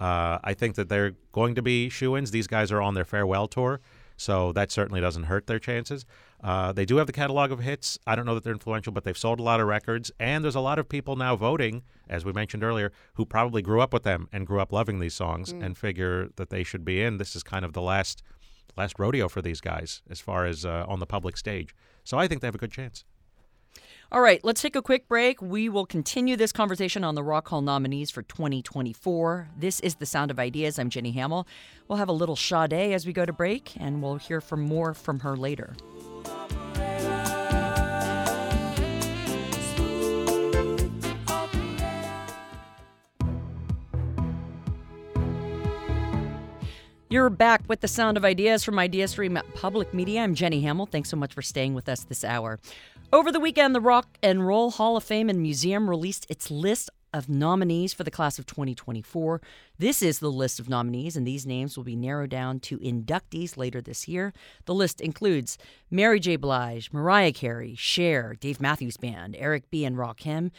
[0.01, 2.31] Uh, I think that they're going to be shoe-ins.
[2.31, 3.81] These guys are on their farewell tour,
[4.17, 6.07] so that certainly doesn't hurt their chances.
[6.43, 7.99] Uh, they do have the catalog of hits.
[8.07, 10.55] I don't know that they're influential, but they've sold a lot of records, and there's
[10.55, 14.05] a lot of people now voting, as we mentioned earlier, who probably grew up with
[14.05, 17.19] them and grew up loving these songs and figure that they should be in.
[17.19, 18.23] This is kind of the last
[18.79, 21.75] last rodeo for these guys as far as uh, on the public stage.
[22.05, 23.05] So I think they have a good chance.
[24.11, 25.43] All right, let's take a quick break.
[25.43, 29.51] We will continue this conversation on the Rock Hall nominees for 2024.
[29.59, 30.79] This is The Sound of Ideas.
[30.79, 31.47] I'm Jenny Hamel.
[31.87, 34.95] We'll have a little Sade as we go to break, and we'll hear from more
[34.95, 35.77] from her later.
[47.11, 50.21] You're back with the sound of ideas from IdeaStream Public Media.
[50.21, 50.85] I'm Jenny Hamel.
[50.85, 52.61] Thanks so much for staying with us this hour.
[53.15, 56.91] Over the weekend, the Rock and Roll Hall of Fame and Museum released its list
[57.15, 59.41] of nominees for the class of 2024.
[59.79, 63.57] This is the list of nominees, and these names will be narrowed down to inductees
[63.57, 64.35] later this year.
[64.67, 65.57] The list includes
[65.91, 66.37] Mary J.
[66.37, 69.87] Blige, Mariah Carey, Cher, Dave Matthews Band, Eric B.
[69.87, 70.51] and Rakim,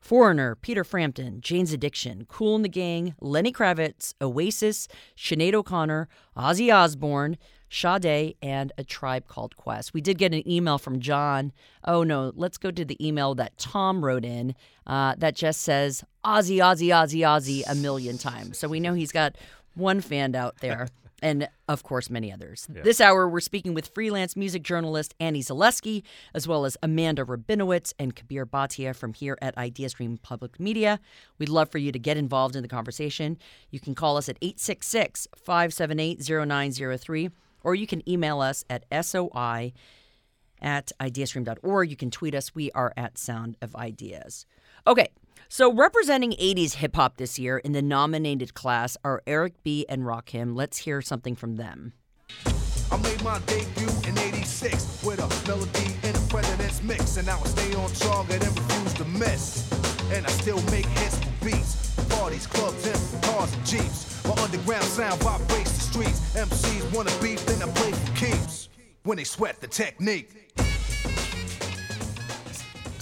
[0.00, 6.72] Foreigner, Peter Frampton, Jane's Addiction, Kool and the Gang, Lenny Kravitz, Oasis, Sinead O'Connor, Ozzy
[6.72, 7.36] Osbourne,
[7.68, 9.92] Sade, and A Tribe Called Quest.
[9.92, 11.52] We did get an email from John.
[11.84, 14.54] Oh no, let's go to the email that Tom wrote in
[14.86, 18.58] uh, that just says Ozzy, Ozzy, Ozzy, Ozzy a million times.
[18.58, 19.36] So we know he's got
[19.74, 20.88] one fan out there.
[21.22, 22.66] And of course many others.
[22.68, 26.02] This hour, we're speaking with freelance music journalist Annie Zaleski,
[26.34, 31.00] as well as Amanda Rabinowitz and Kabir Bhatia from here at IdeaStream Public Media.
[31.38, 33.38] We'd love for you to get involved in the conversation.
[33.70, 37.30] You can call us at 866 578 0903,
[37.62, 39.72] or you can email us at SOI
[40.60, 41.90] at ideastream.org.
[41.90, 42.54] You can tweet us.
[42.54, 44.46] We are at Sound of Ideas.
[44.86, 45.08] Okay,
[45.48, 49.86] so representing 80s hip hop this year in the nominated class are Eric B.
[49.88, 50.56] and Rakim.
[50.56, 51.92] Let's hear something from them.
[52.90, 57.16] I made my debut in 86 with a melody in a president's mix.
[57.16, 59.70] And I stay on target and refuse to miss.
[60.12, 61.94] And I still make hits for beats.
[62.08, 64.24] Parties, clubs, and cars and jeeps.
[64.24, 66.20] My underground sound vibrates the streets.
[66.36, 68.68] MCs wanna beef, then I play for keeps.
[69.02, 70.30] When they sweat the technique.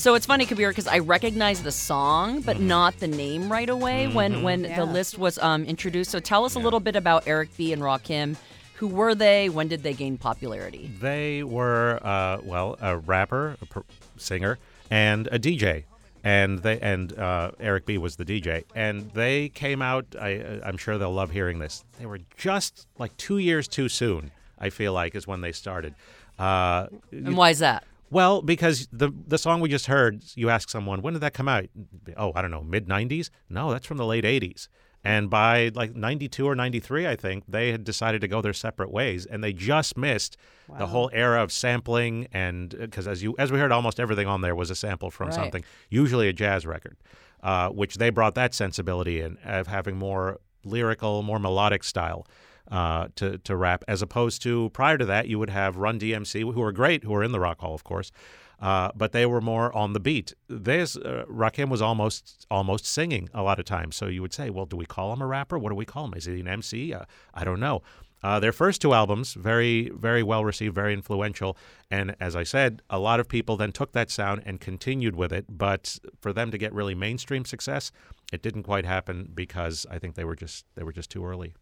[0.04, 4.06] So it's funny, Kabir, because I recognize the song, but not the name right away
[4.08, 4.76] when when Yeah.
[4.76, 6.10] the list was um, introduced.
[6.10, 7.72] So tell us a little bit about Eric B.
[7.72, 8.36] and Rakim.
[8.74, 9.48] Who were they?
[9.48, 10.90] When did they gain popularity?
[11.00, 13.84] They were uh, well a rapper, a per-
[14.18, 14.58] singer,
[14.90, 15.84] and a DJ.
[16.22, 20.04] And they and uh, Eric B was the DJ, and they came out.
[20.20, 21.82] I, I'm sure they'll love hearing this.
[21.98, 24.32] They were just like two years too soon.
[24.58, 25.94] I feel like is when they started.
[26.38, 27.84] Uh, And why is that?
[28.14, 31.48] Well, because the the song we just heard, you ask someone when did that come
[31.48, 31.66] out?
[32.16, 33.28] Oh, I don't know, mid '90s.
[33.48, 34.68] No, that's from the late '80s.
[35.06, 38.90] And by like '92 or '93, I think they had decided to go their separate
[38.90, 40.36] ways, and they just missed
[40.78, 42.28] the whole era of sampling.
[42.32, 45.26] And because as you as we heard, almost everything on there was a sample from
[45.26, 45.34] Right.
[45.34, 46.96] something, usually a jazz record,
[47.42, 52.26] uh, which they brought that sensibility in of having more lyrical, more melodic style
[52.70, 56.40] uh, to to rap, as opposed to prior to that, you would have Run DMC,
[56.52, 58.10] who were great, who were in the Rock Hall, of course,
[58.60, 60.34] uh, but they were more on the beat.
[60.48, 64.50] This uh, Rakim was almost almost singing a lot of times, so you would say,
[64.50, 65.58] well, do we call him a rapper?
[65.58, 66.14] What do we call him?
[66.14, 66.94] Is he an MC?
[66.94, 67.82] Uh, I don't know.
[68.24, 71.58] Uh, their first two albums, very, very well received, very influential.
[71.90, 75.30] And as I said, a lot of people then took that sound and continued with
[75.30, 75.44] it.
[75.50, 77.92] But for them to get really mainstream success,
[78.32, 81.52] it didn't quite happen because I think they were just they were just too early.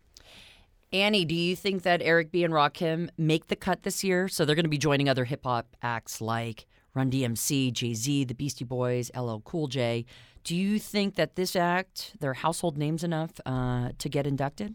[0.93, 2.45] Annie, do you think that Eric B.
[2.45, 4.29] and Rakim make the cut this year?
[4.29, 8.25] So they're going to be joining other hip hop acts like Run DMC, Jay Z,
[8.25, 10.05] the Beastie Boys, LL Cool J.
[10.45, 14.75] Do you think that this act, they're household names enough uh, to get inducted?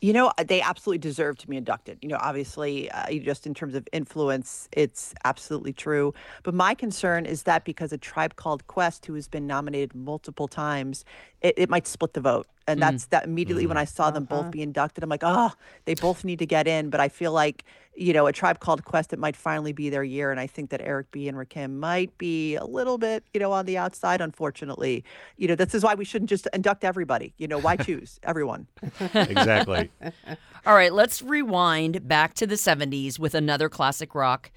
[0.00, 1.98] You know, they absolutely deserve to be inducted.
[2.02, 6.12] You know, obviously, uh, just in terms of influence, it's absolutely true.
[6.42, 10.48] But my concern is that because a tribe called Quest, who has been nominated multiple
[10.48, 11.04] times,
[11.40, 12.46] it, it might split the vote.
[12.68, 12.80] And mm.
[12.80, 13.80] that's that immediately when mm.
[13.80, 14.50] I saw them both uh-huh.
[14.50, 15.52] be inducted, I'm like, oh,
[15.84, 16.90] they both need to get in.
[16.90, 20.02] But I feel like, you know, a tribe called Quest, it might finally be their
[20.02, 20.30] year.
[20.30, 21.28] And I think that Eric B.
[21.28, 25.04] and Rakim might be a little bit, you know, on the outside, unfortunately.
[25.36, 27.34] You know, this is why we shouldn't just induct everybody.
[27.38, 28.66] You know, why choose everyone?
[29.14, 29.90] Exactly.
[30.66, 34.50] All right, let's rewind back to the 70s with another classic rock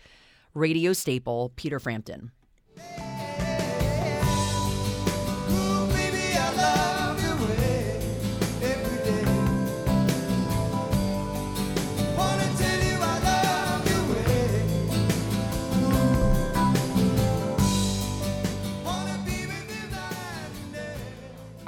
[0.56, 2.32] radio staple, Peter Frampton.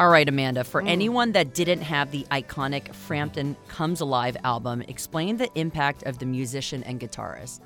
[0.02, 5.38] All right, Amanda, for anyone that didn't have the iconic Frampton Comes Alive album, explain
[5.38, 7.60] the impact of the musician and guitarist.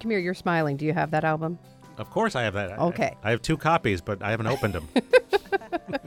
[0.00, 0.76] Come here, you're smiling.
[0.76, 1.56] Do you have that album?
[1.96, 2.72] of course, I have that.
[2.72, 3.14] I- Okay.
[3.22, 4.88] I, have two copies, but I haven't opened them.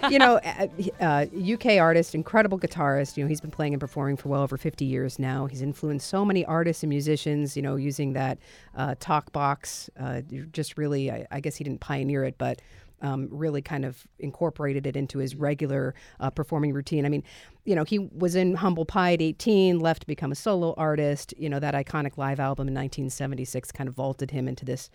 [0.10, 0.66] you know, uh,
[1.00, 3.18] uh, UK artist, incredible guitarist.
[3.18, 5.44] You know, he's been playing and performing for well over 50 years now.
[5.44, 7.54] He's influenced so many artists and musicians.
[7.54, 8.38] You know, using that
[8.74, 9.90] uh, talk box.
[10.00, 10.22] Uh,
[10.52, 12.62] just really, I, I guess he didn't pioneer it, but.
[13.02, 17.04] Um, really kind of incorporated it into his regular uh, performing routine.
[17.04, 17.24] I mean,
[17.64, 21.34] you know, he was in Humble Pie at 18, left to become a solo artist.
[21.36, 24.88] You know, that iconic live album in 1976 kind of vaulted him into this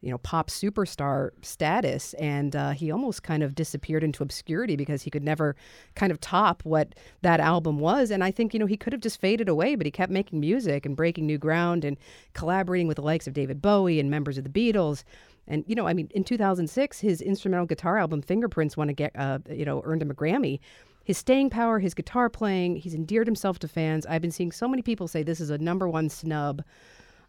[0.00, 5.02] you know, pop superstar status, and uh, he almost kind of disappeared into obscurity because
[5.02, 5.56] he could never
[5.94, 8.10] kind of top what that album was.
[8.10, 10.40] And I think you know he could have just faded away, but he kept making
[10.40, 11.98] music and breaking new ground and
[12.32, 15.04] collaborating with the likes of David Bowie and members of the Beatles.
[15.50, 19.10] And you know, I mean, in 2006, his instrumental guitar album "Fingerprints" won a get,
[19.16, 20.60] uh, you know, earned him a Grammy.
[21.04, 24.06] His staying power, his guitar playing, he's endeared himself to fans.
[24.06, 26.62] I've been seeing so many people say this is a number one snub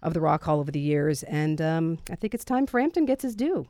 [0.04, 3.24] of the Rock Hall over the years, and um, I think it's time Frampton gets
[3.24, 3.68] his due.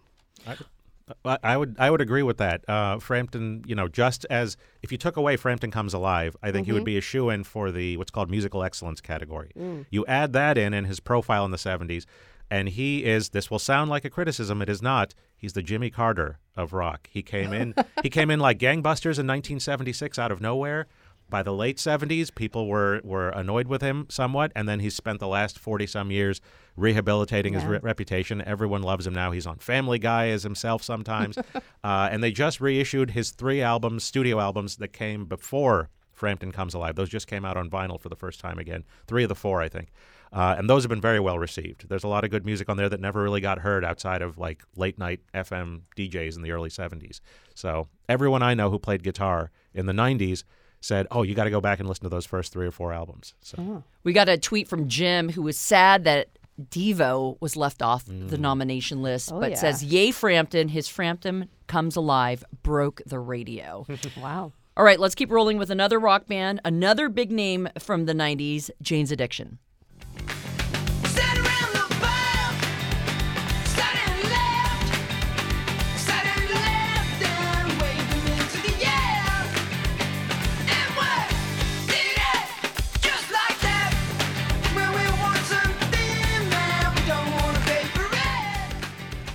[1.26, 2.68] I, I would I would agree with that.
[2.70, 6.68] Uh, Frampton, you know, just as if you took away Frampton Comes Alive, I think
[6.68, 9.52] he would be a shoe in for the what's called musical excellence category.
[9.90, 12.06] You add that in and his profile in the '70s,
[12.52, 13.30] and he is.
[13.30, 14.62] This will sound like a criticism.
[14.62, 15.16] It is not.
[15.36, 17.10] He's the Jimmy Carter of rock.
[17.10, 17.74] He came in.
[18.04, 20.86] he came in like gangbusters in 1976 out of nowhere.
[21.30, 25.22] By the late 70s, people were, were annoyed with him somewhat, and then he's spent
[25.22, 26.42] the last 40 some years
[26.76, 28.42] rehabilitating his re- reputation.
[28.42, 29.32] Everyone loves him now.
[29.32, 31.38] He's on Family Guy as himself sometimes.
[31.86, 36.74] uh, and they just reissued his three albums, studio albums, that came before Frampton Comes
[36.74, 36.96] Alive.
[36.96, 38.84] Those just came out on vinyl for the first time again.
[39.08, 39.88] Three of the four, I think.
[40.34, 41.90] Uh, and those have been very well received.
[41.90, 44.38] There's a lot of good music on there that never really got heard outside of
[44.38, 47.20] like late night FM DJs in the early 70s.
[47.54, 50.44] So everyone I know who played guitar in the 90s
[50.80, 52.94] said, "Oh, you got to go back and listen to those first three or four
[52.94, 56.30] albums." So We got a tweet from Jim who was sad that
[56.70, 59.58] Devo was left off the nomination list, Oh, but yeah.
[59.58, 60.68] says, Yay, Frampton.
[60.70, 63.86] His Frampton Comes Alive broke the radio.
[64.18, 64.54] Wow.
[64.78, 68.70] All right, let's keep rolling with another rock band, another big name from the 90s,
[68.82, 69.58] Jane's Addiction.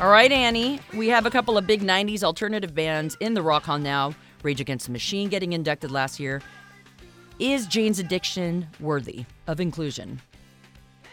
[0.07, 3.65] All right, Annie, we have a couple of big 90s alternative bands in the Rock
[3.65, 4.15] Hall now.
[4.45, 6.43] Rage Against the Machine getting inducted last year.
[7.41, 10.23] Is Jane's Addiction worthy of inclusion?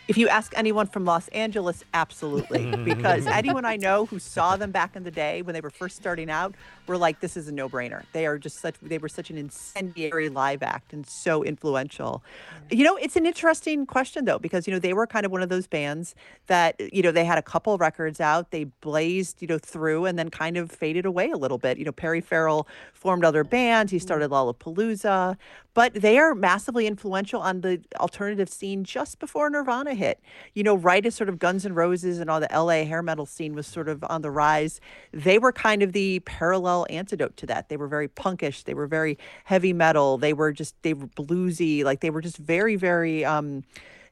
[0.05, 2.75] If you ask anyone from Los Angeles, absolutely.
[2.83, 5.95] because anyone I know who saw them back in the day when they were first
[5.95, 6.55] starting out
[6.87, 8.03] were like, this is a no brainer.
[8.11, 12.21] They are just such, they were such an incendiary live act and so influential.
[12.69, 12.77] Mm.
[12.77, 15.41] You know, it's an interesting question though, because, you know, they were kind of one
[15.41, 16.15] of those bands
[16.47, 20.19] that, you know, they had a couple records out, they blazed, you know, through and
[20.19, 21.77] then kind of faded away a little bit.
[21.77, 24.53] You know, Perry Farrell formed other bands, he started mm.
[24.53, 25.37] Lollapalooza,
[25.73, 30.19] but they are massively influential on the alternative scene just before Nirvana hit.
[30.53, 33.25] You know, right as sort of Guns N' Roses and all the LA hair metal
[33.25, 34.79] scene was sort of on the rise,
[35.11, 37.69] they were kind of the parallel antidote to that.
[37.69, 41.83] They were very punkish, they were very heavy metal, they were just they were bluesy,
[41.83, 43.63] like they were just very very um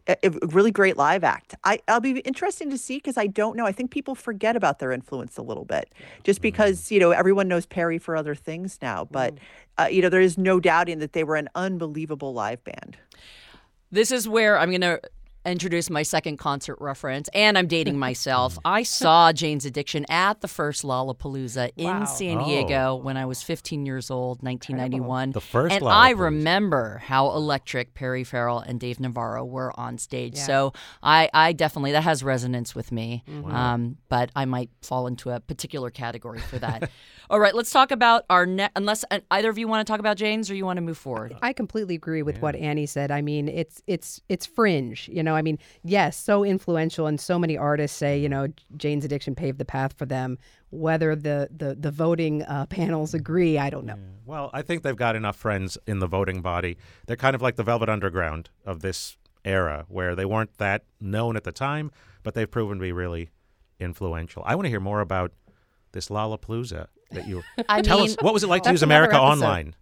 [0.08, 1.56] a, a really great live act.
[1.64, 3.66] I, I'll be interesting to see because I don't know.
[3.66, 7.48] I think people forget about their influence a little bit, just because you know everyone
[7.48, 9.06] knows Perry for other things now.
[9.10, 9.38] But
[9.78, 12.98] uh, you know there is no doubting that they were an unbelievable live band.
[13.92, 15.02] This is where I'm going to
[15.46, 18.58] introduce my second concert reference, and I'm dating myself.
[18.64, 23.86] I saw Jane's Addiction at the first Lollapalooza in San Diego when I was 15
[23.86, 25.32] years old, 1991.
[25.32, 30.36] The first and I remember how electric Perry Farrell and Dave Navarro were on stage.
[30.36, 30.44] Yeah.
[30.44, 33.24] So I, I definitely that has resonance with me.
[33.30, 33.52] Mm-hmm.
[33.52, 36.90] Um, but I might fall into a particular category for that.
[37.32, 38.72] All right, let's talk about our net.
[38.76, 40.98] Unless uh, either of you want to talk about Jane's, or you want to move
[40.98, 41.38] forward.
[41.42, 43.10] I completely agree with what Annie said.
[43.10, 45.10] I mean, it's it's it's fringe.
[45.10, 49.06] You know, I mean, yes, so influential, and so many artists say, you know, Jane's
[49.06, 50.38] Addiction paved the path for them.
[50.70, 53.98] Whether the the the voting uh, panels agree, I don't know.
[54.26, 56.78] Well, I think they've got enough friends in the voting body.
[57.08, 61.36] They're kind of like the Velvet Underground of this era, where they weren't that known
[61.36, 61.92] at the time,
[62.24, 63.32] but they've proven to be really
[63.80, 64.44] influential.
[64.46, 65.32] I want to hear more about
[65.92, 68.18] this Lollapalooza that you I tell mean, us.
[68.22, 69.46] What was it like to use America episode.
[69.46, 69.76] Online?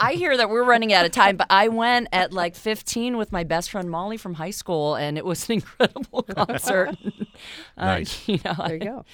[0.00, 3.30] I hear that we're running out of time, but I went at like 15 with
[3.32, 6.96] my best friend Molly from high school, and it was an incredible concert.
[7.76, 8.28] Uh, Nice.
[8.28, 9.04] you know, There you go.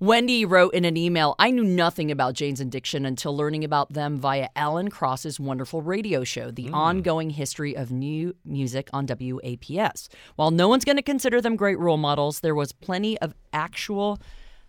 [0.00, 4.18] Wendy wrote in an email, I knew nothing about Jane's Addiction until learning about them
[4.18, 10.08] via Alan Cross's wonderful radio show, The Ongoing History of New Music on WAPS.
[10.34, 14.18] While no one's going to consider them great role models, there was plenty of actual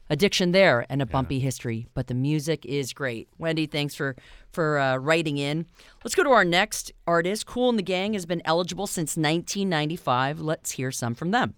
[0.10, 3.28] addiction there and a bumpy history, but the music is great.
[3.38, 4.16] Wendy, thanks for
[4.52, 5.66] for uh, writing in.
[6.04, 7.46] Let's go to our next artist.
[7.46, 10.40] Kool and the Gang has been eligible since 1995.
[10.40, 11.56] Let's hear some from them.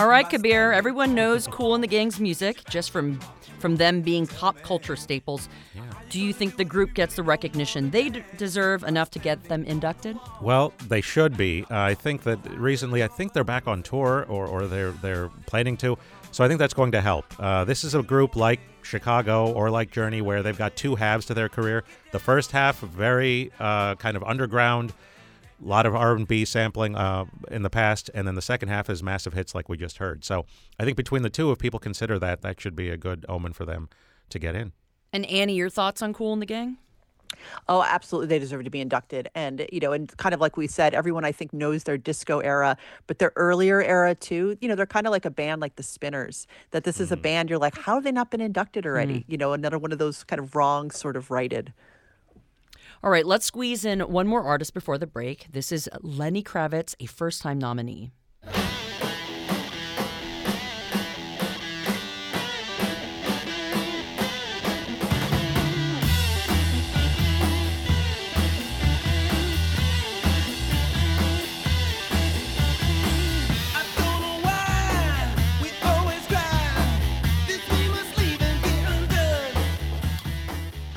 [0.00, 0.72] All right, Kabir.
[0.72, 3.20] Everyone knows Kool and the Gang's music just from
[3.58, 5.46] from them being pop culture staples.
[6.08, 9.62] Do you think the group gets the recognition they d- deserve enough to get them
[9.64, 10.16] inducted?
[10.40, 11.66] Well, they should be.
[11.70, 15.28] Uh, I think that recently, I think they're back on tour, or, or they're they're
[15.44, 15.98] planning to.
[16.30, 17.26] So I think that's going to help.
[17.38, 21.26] Uh, this is a group like Chicago or like Journey, where they've got two halves
[21.26, 21.84] to their career.
[22.12, 24.94] The first half, very uh, kind of underground,
[25.62, 29.02] a lot of R&B sampling uh, in the past, and then the second half is
[29.02, 30.24] massive hits like we just heard.
[30.24, 30.46] So
[30.78, 33.52] I think between the two, if people consider that, that should be a good omen
[33.52, 33.88] for them
[34.30, 34.72] to get in.
[35.12, 36.78] And Annie, your thoughts on Kool and the Gang?
[37.68, 38.28] Oh, absolutely.
[38.28, 39.28] They deserve to be inducted.
[39.34, 42.40] And, you know, and kind of like we said, everyone I think knows their disco
[42.40, 45.76] era, but their earlier era too, you know, they're kind of like a band like
[45.76, 48.84] the Spinners, that this is a band you're like, how have they not been inducted
[48.84, 49.24] already?
[49.28, 51.72] You know, another one of those kind of wrong sort of righted.
[53.02, 55.46] All right, let's squeeze in one more artist before the break.
[55.50, 58.10] This is Lenny Kravitz, a first time nominee.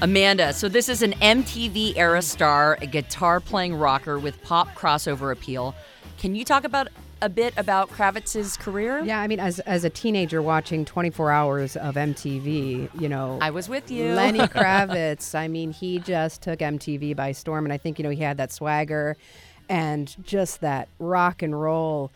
[0.03, 5.31] Amanda, so this is an MTV era star, a guitar playing rocker with pop crossover
[5.31, 5.73] appeal.
[6.17, 6.89] Can you talk about
[7.21, 8.99] a bit about Kravitz's career?
[8.99, 13.51] Yeah, I mean, as as a teenager watching 24 hours of MTV, you know, I
[13.51, 14.13] was with you.
[14.13, 15.35] Lenny Kravitz.
[15.35, 18.35] I mean, he just took MTV by storm, and I think you know he had
[18.39, 19.15] that swagger,
[19.69, 22.11] and just that rock and roll.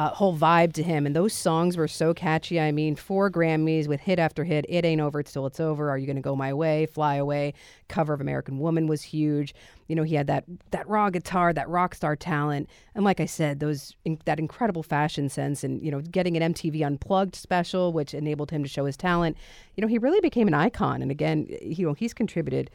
[0.00, 2.58] Uh, whole vibe to him, and those songs were so catchy.
[2.58, 4.64] I mean, four Grammys with hit after hit.
[4.66, 5.90] It ain't over it's till it's over.
[5.90, 6.86] Are you gonna go my way?
[6.86, 7.52] Fly away.
[7.88, 9.54] Cover of American Woman was huge.
[9.88, 13.26] You know, he had that that raw guitar, that rock star talent, and like I
[13.26, 17.92] said, those in, that incredible fashion sense, and you know, getting an MTV Unplugged special,
[17.92, 19.36] which enabled him to show his talent.
[19.76, 22.70] You know, he really became an icon, and again, you know, he's contributed.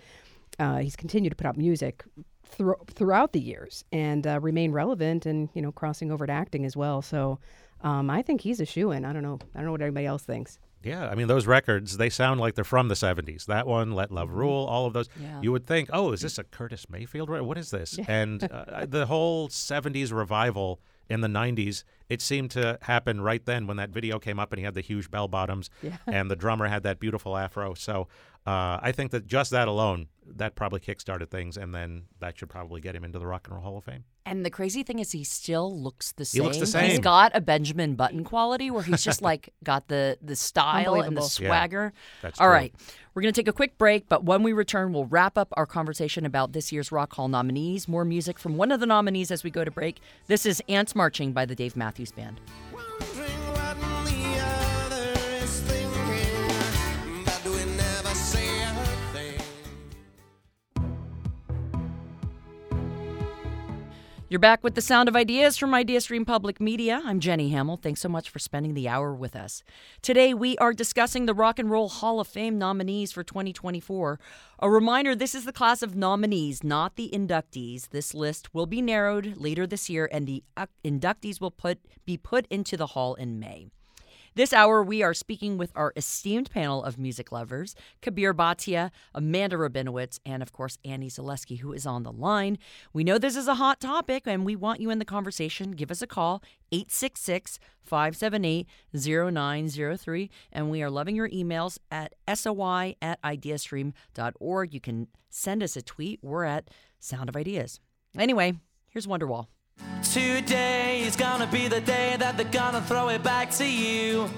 [0.60, 2.06] Uh, he's continued to put out music
[2.46, 6.66] thro- throughout the years and uh, remain relevant, and you know, crossing over to acting
[6.66, 7.02] as well.
[7.02, 7.40] So,
[7.82, 9.06] um, I think he's a shoe in.
[9.06, 9.40] I don't know.
[9.54, 10.60] I don't know what everybody else thinks.
[10.84, 13.46] Yeah, I mean those records, they sound like they're from the 70s.
[13.48, 15.10] That one, Let Love Rule, all of those.
[15.20, 15.42] Yeah.
[15.42, 17.30] You would think, "Oh, is this a Curtis Mayfield?
[17.30, 20.80] What is this?" And uh, the whole 70s revival
[21.10, 24.60] in the 90s, it seemed to happen right then when that video came up and
[24.60, 25.70] he had the huge bell bottoms
[26.08, 27.74] and the drummer had that beautiful afro.
[27.74, 28.08] So,
[28.48, 32.50] uh, I think that just that alone, that probably kickstarted things and then that should
[32.50, 34.04] probably get him into the Rock and Roll Hall of Fame.
[34.28, 36.42] And the crazy thing is, he still looks the same.
[36.44, 36.60] He same.
[36.60, 37.02] looks the He's same.
[37.02, 41.22] got a Benjamin Button quality where he's just like got the the style and the
[41.22, 41.30] Unbelievable.
[41.44, 41.94] Yeah, swagger.
[42.24, 42.54] that's All true.
[42.54, 42.74] right,
[43.14, 46.26] we're gonna take a quick break, but when we return, we'll wrap up our conversation
[46.26, 47.88] about this year's Rock Hall nominees.
[47.88, 50.00] More music from one of the nominees as we go to break.
[50.26, 52.42] This is Ants Marching by the Dave Matthews Band.
[52.74, 53.45] Wondering
[64.28, 67.00] You're back with the sound of ideas from IdeaStream Public Media.
[67.06, 67.78] I'm Jenny Hamel.
[67.78, 69.62] Thanks so much for spending the hour with us.
[70.02, 74.20] Today, we are discussing the Rock and Roll Hall of Fame nominees for 2024.
[74.58, 77.90] A reminder this is the class of nominees, not the inductees.
[77.90, 82.18] This list will be narrowed later this year, and the uh, inductees will put, be
[82.18, 83.68] put into the hall in May.
[84.36, 89.56] This hour, we are speaking with our esteemed panel of music lovers Kabir Bhatia, Amanda
[89.56, 92.58] Rabinowitz, and of course, Annie Zaleski, who is on the line.
[92.92, 95.72] We know this is a hot topic and we want you in the conversation.
[95.72, 100.30] Give us a call, 866 578 0903.
[100.52, 104.74] And we are loving your emails at soy at ideastream.org.
[104.74, 106.20] You can send us a tweet.
[106.22, 106.70] We're at
[107.00, 107.80] Sound of Ideas.
[108.18, 108.56] Anyway,
[108.90, 109.48] here's Wonderwall.
[110.16, 114.30] Today is gonna be the day that they're gonna throw it back to you.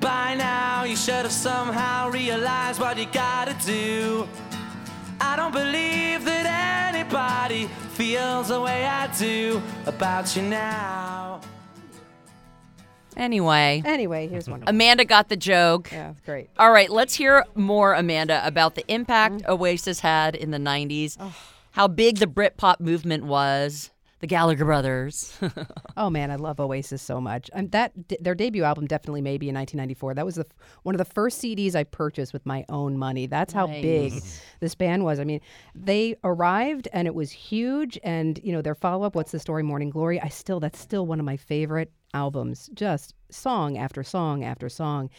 [0.00, 4.28] By now, you should have somehow realized what you gotta do.
[5.20, 11.40] I don't believe that anybody feels the way I do about you now.
[13.16, 14.62] Anyway, Anyway, here's one.
[14.66, 15.90] Amanda got the joke.
[15.90, 16.48] yeah, it's great.
[16.58, 19.52] All right, let's hear more, Amanda, about the impact mm-hmm.
[19.52, 21.16] Oasis had in the 90s,
[21.72, 23.90] how big the Britpop movement was,
[24.24, 25.38] the Gallagher brothers.
[25.96, 27.48] Oh man, I love Oasis so much.
[27.52, 30.14] And that their debut album definitely maybe in 1994.
[30.14, 30.46] That was the,
[30.82, 33.26] one of the first CDs I purchased with my own money.
[33.26, 34.12] That's how big
[34.58, 35.20] this band was.
[35.20, 35.40] I mean,
[35.74, 37.96] they arrived and it was huge.
[38.02, 40.20] And you know their follow up, "What's the Story?" Morning Glory.
[40.20, 42.68] I still that's still one of my favorite albums.
[42.74, 45.10] Just song after song after song.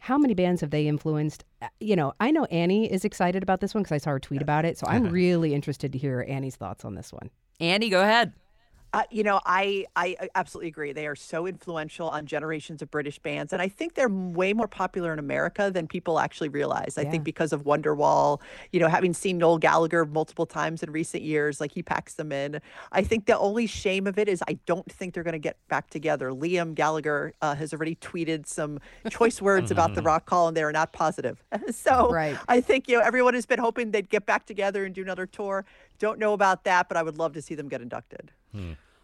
[0.00, 1.44] How many bands have they influenced?
[1.62, 4.20] Uh, You know, I know Annie is excited about this one because I saw her
[4.20, 4.76] tweet about it.
[4.76, 7.30] So I'm really interested to hear Annie's thoughts on this one.
[7.60, 8.32] Andy, go ahead.
[8.96, 10.90] Uh, you know, I I absolutely agree.
[10.94, 14.68] They are so influential on generations of British bands, and I think they're way more
[14.68, 16.96] popular in America than people actually realize.
[16.96, 17.10] I Yeah.
[17.10, 18.40] think because of Wonderwall,
[18.72, 22.32] you know, having seen Noel Gallagher multiple times in recent years, like he packs them
[22.32, 22.58] in.
[22.90, 25.58] I think the only shame of it is I don't think they're going to get
[25.68, 26.30] back together.
[26.30, 28.78] Liam Gallagher uh, has already tweeted some
[29.10, 31.44] choice words about the Rock Hall, and they are not positive.
[31.70, 32.38] so Right.
[32.48, 35.26] I think you know everyone has been hoping they'd get back together and do another
[35.26, 35.66] tour.
[35.98, 38.32] Don't know about that, but I would love to see them get inducted.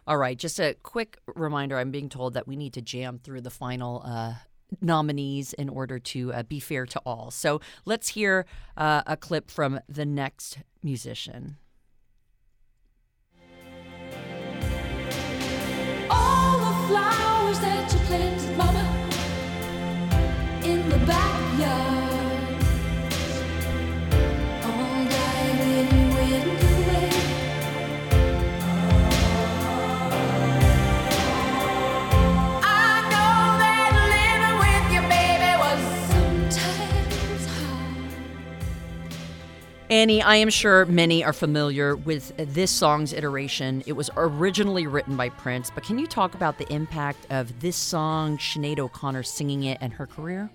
[0.05, 3.41] All right, just a quick reminder I'm being told that we need to jam through
[3.41, 4.33] the final uh,
[4.81, 7.31] nominees in order to uh, be fair to all.
[7.31, 8.45] So let's hear
[8.75, 11.57] uh, a clip from the next musician.
[16.09, 16.93] All the
[39.93, 43.83] Annie, I am sure many are familiar with this song's iteration.
[43.85, 47.75] It was originally written by Prince, but can you talk about the impact of this
[47.75, 50.49] song, Sinead O'Connor singing it, and her career?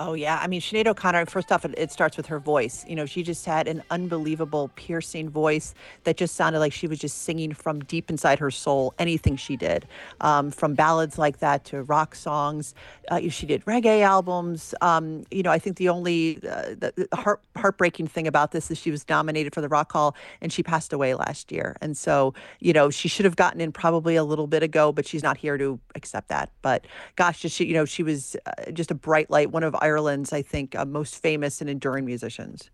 [0.00, 1.26] Oh yeah, I mean Sinead O'Connor.
[1.26, 2.84] First off, it, starts with her voice.
[2.86, 5.74] You know, she just had an unbelievable, piercing voice
[6.04, 8.94] that just sounded like she was just singing from deep inside her soul.
[8.98, 9.86] Anything she did,
[10.20, 12.74] um, from ballads like that to rock songs.
[13.10, 14.74] Uh, she did reggae albums.
[14.80, 18.78] Um, you know, I think the only uh, the, heart, heartbreaking thing about this is
[18.78, 21.76] she was nominated for the Rock Hall and she passed away last year.
[21.80, 25.06] And so, you know, she should have gotten in probably a little bit ago, but
[25.06, 26.50] she's not here to accept that.
[26.62, 26.86] But
[27.16, 30.32] gosh, just she, you know, she was uh, just a bright light, one of Ireland's,
[30.32, 32.70] I think, uh, most famous and enduring musicians.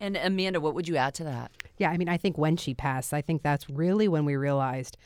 [0.00, 1.50] And Amanda, what would you add to that?
[1.78, 4.96] Yeah, I mean, I think when she passed, I think that's really when we realized,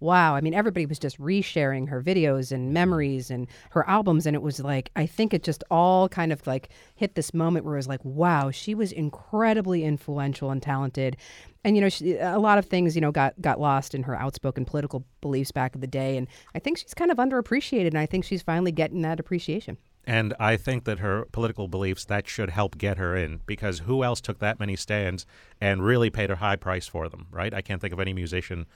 [0.00, 0.34] wow.
[0.34, 4.42] I mean, everybody was just resharing her videos and memories and her albums, and it
[4.42, 7.78] was like I think it just all kind of like hit this moment where it
[7.78, 11.16] was like, wow, she was incredibly influential and talented.
[11.62, 14.16] And you know, she, a lot of things you know got got lost in her
[14.16, 17.98] outspoken political beliefs back in the day, and I think she's kind of underappreciated, and
[17.98, 19.78] I think she's finally getting that appreciation.
[20.06, 24.04] And I think that her political beliefs that should help get her in because who
[24.04, 25.26] else took that many stands
[25.60, 27.54] and really paid a high price for them, right?
[27.54, 28.66] I can't think of any musician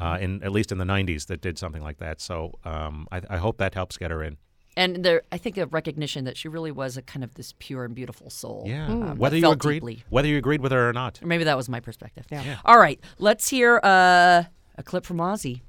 [0.00, 2.20] uh, in at least in the '90s that did something like that.
[2.20, 4.38] So um, I, I hope that helps get her in.
[4.76, 7.84] And there, I think a recognition that she really was a kind of this pure
[7.84, 8.62] and beautiful soul.
[8.64, 10.04] Yeah, um, whether you agreed, deeply.
[10.08, 11.20] whether you agreed with her or not.
[11.20, 12.26] Or maybe that was my perspective.
[12.30, 12.58] Yeah.
[12.64, 14.44] All right, let's hear uh,
[14.76, 15.62] a clip from Ozzy.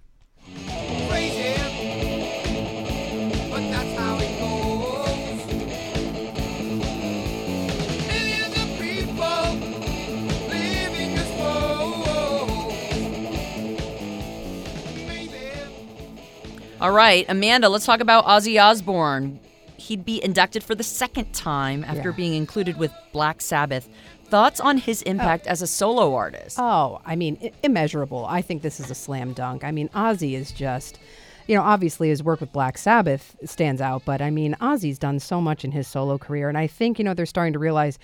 [16.82, 19.40] All right, Amanda, let's talk about Ozzy Osbourne.
[19.78, 22.16] He'd be inducted for the second time after Yeah.
[22.16, 23.90] being included with Black Sabbath.
[24.30, 26.58] Thoughts on his impact as a solo artist?
[26.60, 28.26] Oh, I mean, i- immeasurable.
[28.28, 29.64] I think this is a slam dunk.
[29.64, 31.00] I mean, Ozzy is just,
[31.48, 35.20] you know, obviously his work with Black Sabbath stands out, but I mean, Ozzy's done
[35.20, 36.48] so much in his solo career.
[36.48, 37.98] And I think, you know, they're starting to realize,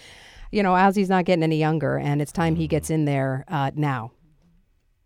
[0.51, 3.71] you know, Ozzy's not getting any younger, and it's time he gets in there uh,
[3.75, 4.11] now.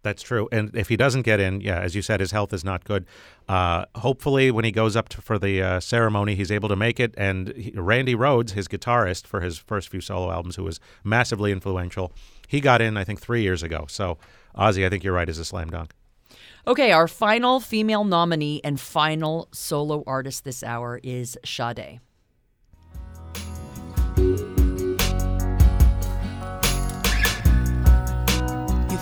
[0.02, 0.48] That's true.
[0.52, 3.06] And if he doesn't get in, yeah, as you said, his health is not good.
[3.50, 7.00] Uh, hopefully, when he goes up to, for the uh, ceremony, he's able to make
[7.00, 7.14] it.
[7.18, 11.52] And he, Randy Rhoads, his guitarist for his first few solo albums, who was massively
[11.52, 12.14] influential,
[12.48, 13.86] he got in, I think, three years ago.
[13.90, 14.18] So,
[14.58, 15.94] Ozzy, I think you're right, is a slam dunk.
[16.66, 22.00] Okay, our final female nominee and final solo artist this hour is Sade.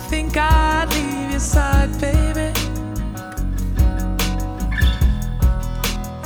[0.08, 2.50] Think I'd leave your side, baby?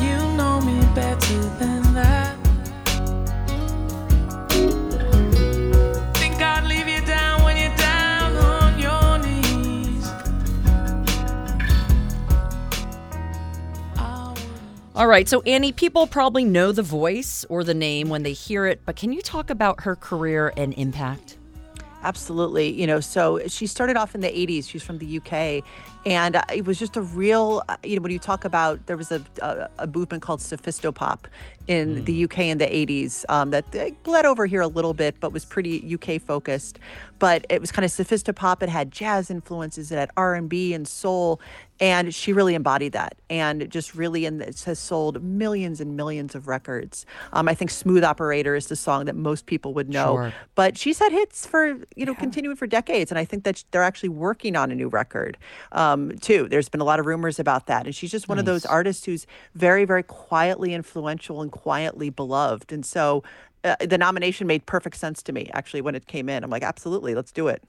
[0.01, 2.39] You know me better than that.
[6.15, 10.09] Think I'd leave you down when you're down on your knees?
[14.95, 18.65] All right, so Annie, people probably know the voice or the name when they hear
[18.67, 21.37] it, but can you talk about her career and impact?
[22.03, 22.69] Absolutely.
[22.69, 24.69] You know, so she started off in the 80s.
[24.69, 25.65] She's from the UK.
[26.05, 28.97] And uh, it was just a real, uh, you know, when you talk about, there
[28.97, 31.29] was a, a, a movement called Sophisti-pop
[31.73, 33.65] in the UK in the 80s um, that
[34.03, 36.79] bled over here a little bit, but was pretty UK focused.
[37.19, 38.63] But it was kind of Sophisti-pop.
[38.63, 39.93] It had jazz influences.
[39.93, 41.41] It had R&B and soul.
[41.81, 46.37] And she really embodied that and just really and it has sold millions and millions
[46.37, 47.07] of records.
[47.33, 50.33] Um, I think Smooth Operator is the song that most people would know Sure.
[50.55, 53.83] but she's had hits for you know continuing for decades and i think that they're
[53.83, 55.37] actually working on a new record
[55.73, 58.45] um, too there's been a lot of rumors about that and she's just one of
[58.45, 63.23] those artists who's very very quietly influential and quietly beloved and so
[63.65, 66.65] uh, the nomination made perfect sense to me actually when it came in i'm like
[66.65, 67.63] absolutely let's do it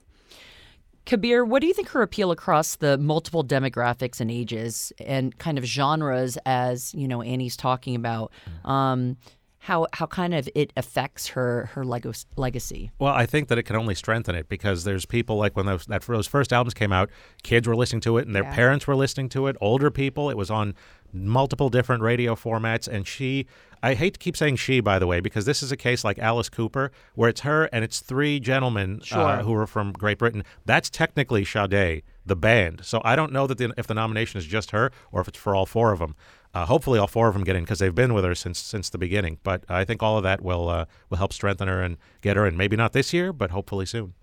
[1.06, 5.58] Kabir, what do you think her appeal across the multiple demographics and ages and kind
[5.58, 8.32] of genres, as you know, Annie's talking about,
[8.64, 9.18] um,
[9.58, 12.90] how how kind of it affects her her lego- legacy?
[12.98, 15.84] Well, I think that it can only strengthen it because there's people like when those
[15.86, 17.10] that those first albums came out,
[17.42, 18.54] kids were listening to it and their Yeah.
[18.54, 20.30] parents were listening to it, older people.
[20.30, 20.74] It was on
[21.14, 23.46] multiple different radio formats, and she.
[23.82, 26.18] I hate to keep saying she, by the way, because this is a case like
[26.18, 30.42] Alice Cooper, where it's her and it's three gentlemen uh, who are from Great Britain.
[30.64, 32.80] That's technically Sade, the band.
[32.82, 35.36] So I don't know that the, if the nomination is just her or if it's
[35.36, 36.16] for all four of them.
[36.54, 38.88] Uh, hopefully, all four of them get in because they've been with her since since
[38.88, 39.38] the beginning.
[39.42, 42.46] But I think all of that will uh, will help strengthen her and get her
[42.46, 42.56] in.
[42.56, 44.14] Maybe not this year, but hopefully soon.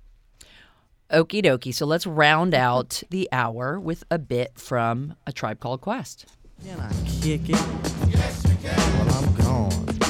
[1.11, 1.73] Okie dokie.
[1.73, 6.25] So let's round out the hour with a bit from A Tribe Called Quest.
[6.63, 7.59] Can I kick it?
[8.07, 9.07] Yes, you can.
[9.07, 10.00] Well, I'm gone.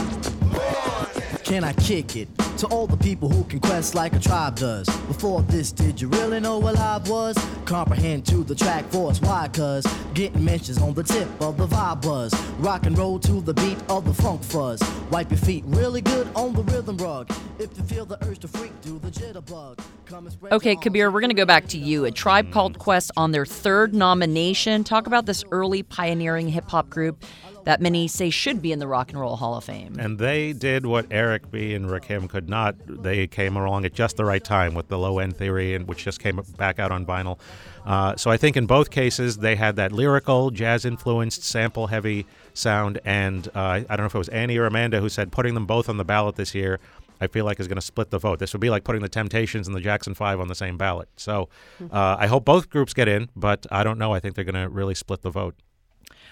[1.51, 2.29] Can I kick it
[2.59, 4.87] to all the people who can quest like a tribe does?
[5.07, 7.37] Before this, did you really know what I was?
[7.65, 9.49] Comprehend to the track force, why?
[9.49, 12.33] Cuz getting mentions on the tip of the vibe buzz.
[12.59, 14.81] Rock and roll to the beat of the funk fuzz.
[15.09, 17.29] Wipe your feet really good on the rhythm rug.
[17.59, 19.77] If you feel the urge to freak, do the jitterbug.
[20.05, 22.05] Come and spread Okay, Kabir, we're going to go back to you.
[22.05, 24.85] A Tribe Called Quest on their third nomination.
[24.85, 27.25] Talk about this early pioneering hip hop group
[27.63, 29.97] that many say should be in the Rock and Roll Hall of Fame.
[29.99, 31.73] And they did what Eric B.
[31.73, 32.75] and Rakim could not.
[32.87, 36.03] They came along at just the right time with the low end theory, and which
[36.03, 37.39] just came back out on vinyl.
[37.85, 42.25] Uh, so I think in both cases they had that lyrical, jazz influenced, sample heavy
[42.53, 42.99] sound.
[43.05, 45.65] And uh, I don't know if it was Annie or Amanda who said putting them
[45.65, 46.79] both on the ballot this year.
[47.23, 48.39] I feel like is going to split the vote.
[48.39, 51.07] This would be like putting the Temptations and the Jackson Five on the same ballot.
[51.17, 51.49] So
[51.91, 54.11] uh, I hope both groups get in, but I don't know.
[54.11, 55.53] I think they're going to really split the vote.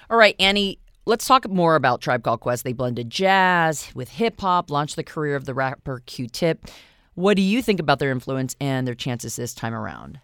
[0.10, 0.80] All right, Annie,
[1.10, 2.64] let's talk more about Tribe Called Quest.
[2.64, 6.68] They blended jazz with hip hop, launched the career of the rapper Q Tip.
[7.16, 10.20] What do you think about their influence and their chances this time around?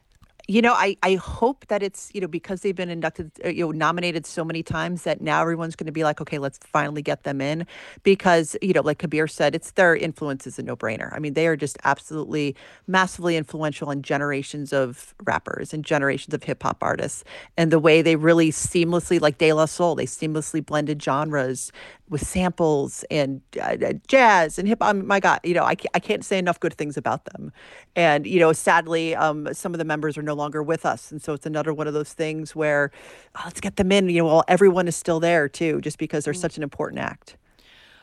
[0.48, 3.66] You know, I, I hope that it's, you know, because they've been inducted, uh, you
[3.66, 7.02] know, nominated so many times that now everyone's going to be like, okay, let's finally
[7.02, 7.66] get them in.
[8.04, 11.12] Because, you know, like Kabir said, it's their influence is a no brainer.
[11.14, 16.44] I mean, they are just absolutely massively influential in generations of rappers and generations of
[16.44, 17.24] hip hop artists.
[17.58, 21.72] And the way they really seamlessly, like De La Soul, they seamlessly blended genres
[22.10, 24.96] with samples and uh, uh, jazz and hip hop.
[24.96, 27.52] My God, you know, I can't, I can't say enough good things about them.
[27.96, 31.12] And, you know, sadly, um, some of the members are no longer with us.
[31.12, 32.92] And so it's another one of those things where
[33.38, 36.26] oh, let's get them in, you know, while everyone is still there too, just because
[36.26, 37.38] they're such an important act.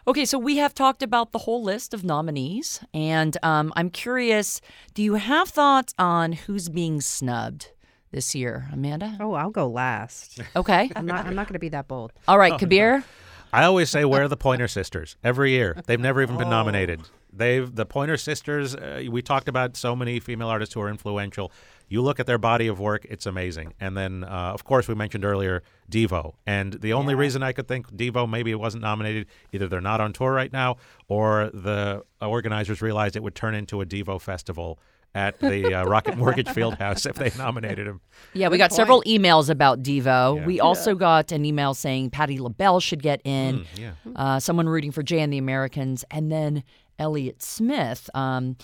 [0.05, 4.61] Okay, so we have talked about the whole list of nominees, and um, I'm curious
[4.94, 7.68] do you have thoughts on who's being snubbed
[8.11, 9.16] this year, Amanda?
[9.20, 10.40] Oh, I'll go last.
[10.57, 10.90] Okay.
[10.96, 11.26] I'm not.
[11.26, 12.12] I'm not going to be that bold.
[12.26, 13.05] All right, Kabir.
[13.53, 15.16] I always say, where are the Pointer Sisters?
[15.22, 17.03] Every year, they've never even been nominated.
[17.32, 18.74] They've the Pointer Sisters.
[18.74, 21.50] Uh, we talked about so many female artists who are influential.
[21.88, 23.74] You look at their body of work; it's amazing.
[23.80, 26.34] And then, uh, of course, we mentioned earlier Devo.
[26.46, 30.00] And the only reason I could think Devo maybe it wasn't nominated, either they're not
[30.00, 30.76] on tour right now,
[31.09, 34.78] or the organizers realized it would turn into a Devo festival
[35.14, 38.00] at the uh, Rocket Mortgage Fieldhouse if they nominated him.
[38.32, 40.38] Yeah, we got several emails about Devo.
[40.38, 40.46] Yeah.
[40.46, 43.92] We also got an email saying Patti LaBelle should get in, Mm, yeah.
[44.16, 46.62] uh, someone rooting for Jay and the Americans, and then
[46.98, 48.56] Elliott Smith um,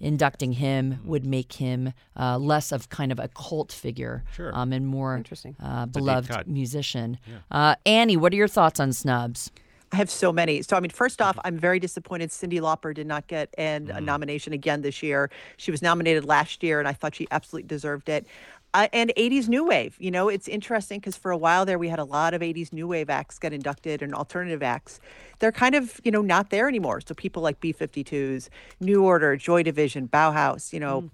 [0.00, 4.54] inducting him would make him uh, less of kind of a cult figure Sure.
[4.54, 5.56] um, and more Interesting.
[5.62, 6.46] uh, beloved cut.
[6.48, 7.18] musician.
[7.50, 9.50] Uh, Annie, what are your thoughts on snubs?
[9.92, 10.62] I have so many.
[10.62, 14.00] So, I mean, first off, I'm very disappointed Cyndi Lauper did not get an, a
[14.00, 15.30] nomination again this year.
[15.58, 18.26] She was nominated last year, and I thought she absolutely deserved it.
[18.74, 19.96] Uh, and 80s New Wave.
[19.98, 22.72] You know, it's interesting because for a while there, we had a lot of 80s
[22.72, 25.00] New Wave acts get inducted and alternative acts.
[25.38, 27.00] They're kind of, you know, not there anymore.
[27.00, 31.08] So, people like B 52s, New Order, Joy Division, Bauhaus, you know,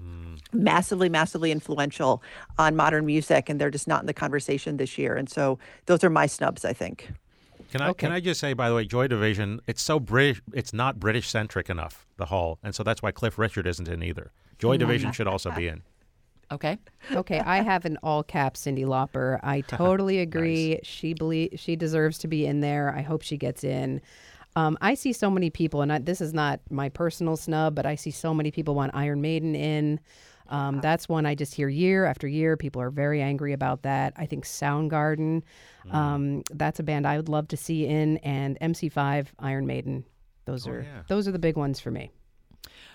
[0.52, 2.22] massively, massively influential
[2.58, 5.14] on modern music, and they're just not in the conversation this year.
[5.14, 7.12] And so, those are my snubs, I think.
[7.72, 10.74] Can I can I just say by the way, Joy Division, it's so British, it's
[10.74, 12.06] not British centric enough.
[12.18, 14.30] The Hall, and so that's why Cliff Richard isn't in either.
[14.58, 15.82] Joy Division should also be in.
[16.52, 16.76] Okay.
[17.12, 19.40] Okay, I have an all cap Cyndi Lauper.
[19.42, 20.80] I totally agree.
[20.82, 22.94] She believe she deserves to be in there.
[22.94, 24.02] I hope she gets in.
[24.54, 27.86] Um, I see so many people, and I, this is not my personal snub, but
[27.86, 29.98] I see so many people want Iron Maiden in.
[30.48, 32.56] Um, that's one I just hear year after year.
[32.56, 34.12] People are very angry about that.
[34.16, 35.42] I think Soundgarden,
[35.90, 40.04] um, that's a band I would love to see in, and MC5, Iron Maiden.
[40.44, 41.02] Those are yeah.
[41.08, 42.10] those are the big ones for me.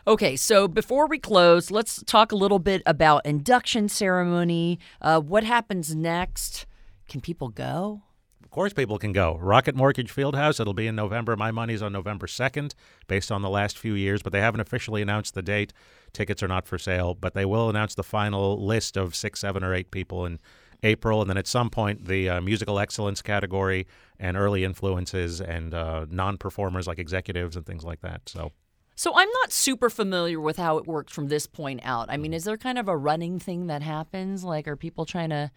[0.05, 4.79] Okay, so before we close, let's talk a little bit about induction ceremony.
[5.01, 6.65] Uh, what happens next?
[7.09, 8.03] Can people go?
[8.47, 9.37] Of course, people can go.
[9.41, 10.61] Rocket Mortgage Fieldhouse.
[10.61, 11.35] It'll be in November.
[11.35, 12.75] My money's on November second,
[13.07, 15.73] based on the last few years, but they haven't officially announced the date.
[16.13, 19.65] Tickets are not for sale, but they will announce the final list of six, seven,
[19.65, 20.39] or eight people in
[20.81, 23.85] April, and then at some point the uh, musical excellence category
[24.17, 28.29] and early influences and uh, non-performers like executives and things like that.
[28.29, 28.53] So.
[28.95, 32.09] So I'm not super familiar with how it works from this point out.
[32.09, 34.45] I mean, is there kind of a running thing that happens?
[34.45, 35.51] Like, are people trying to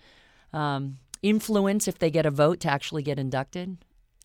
[0.52, 3.78] um, influence if they get a vote to actually get inducted?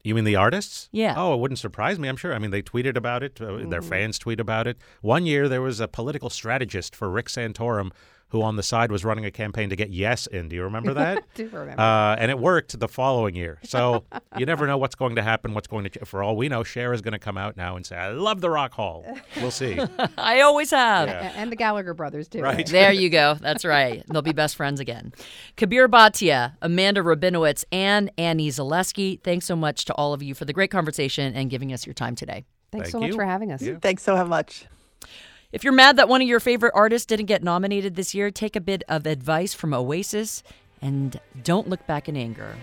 [0.04, 0.88] You mean the artists?
[0.92, 1.16] Yeah.
[1.18, 2.08] Oh, it wouldn't surprise me.
[2.08, 2.34] I'm sure.
[2.34, 3.42] I mean, they tweeted about it.
[3.42, 4.78] Uh, Their fans tweet about it.
[5.02, 7.92] One year, there was a political strategist for Rick Santorum
[8.36, 10.50] who, on the side, was running a campaign to get yes in.
[10.50, 11.24] Do you remember that?
[11.36, 11.82] do remember.
[11.82, 13.60] Uh, and it worked the following year.
[13.64, 14.04] So
[14.38, 15.54] you never know what's going to happen.
[15.54, 15.90] What's going to?
[15.90, 18.10] ch- For all we know, Cher is going to come out now and say, "I
[18.10, 19.06] love the Rock Hall."
[19.38, 19.80] We'll see.
[20.18, 21.08] I always have.
[21.08, 22.42] A- and the Gallagher brothers too.
[22.42, 22.66] Right.
[22.68, 23.36] There you go.
[23.36, 24.04] That's right.
[24.12, 25.14] They'll be best friends again.
[25.58, 30.46] Kabir Bhatia, Amanda Rabinowitz, and Annie Zaleski, thanks so much to all of you for
[30.46, 32.46] the great conversation and giving us your time today.
[32.72, 33.64] Thanks Thank so much for having us.
[33.82, 34.66] Thanks so much.
[35.56, 38.58] If you're mad that one of your favorite artists didn't get nominated this year, take
[38.58, 40.44] a bit of advice from Oasis
[40.82, 42.58] and don't look back in anger.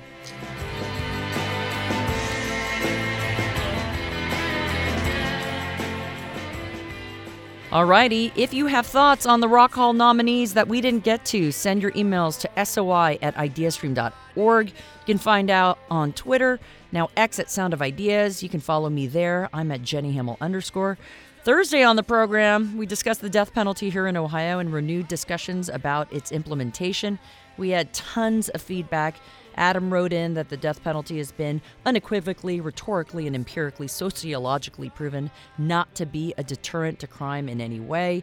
[7.70, 11.50] Alrighty, if you have thoughts on the Rock Hall nominees that we didn't get to,
[11.50, 14.68] send your emails to soi at ideastream.org.
[14.68, 14.74] You
[15.06, 16.60] can find out on Twitter,
[16.92, 18.42] now X at Sound of Ideas.
[18.42, 19.48] You can follow me there.
[19.54, 20.98] I'm at Jenny Hamel underscore.
[21.44, 25.68] Thursday on the program, we discussed the death penalty here in Ohio and renewed discussions
[25.68, 27.18] about its implementation.
[27.56, 29.16] We had tons of feedback.
[29.56, 35.32] Adam wrote in that the death penalty has been unequivocally, rhetorically, and empirically, sociologically proven
[35.58, 38.22] not to be a deterrent to crime in any way.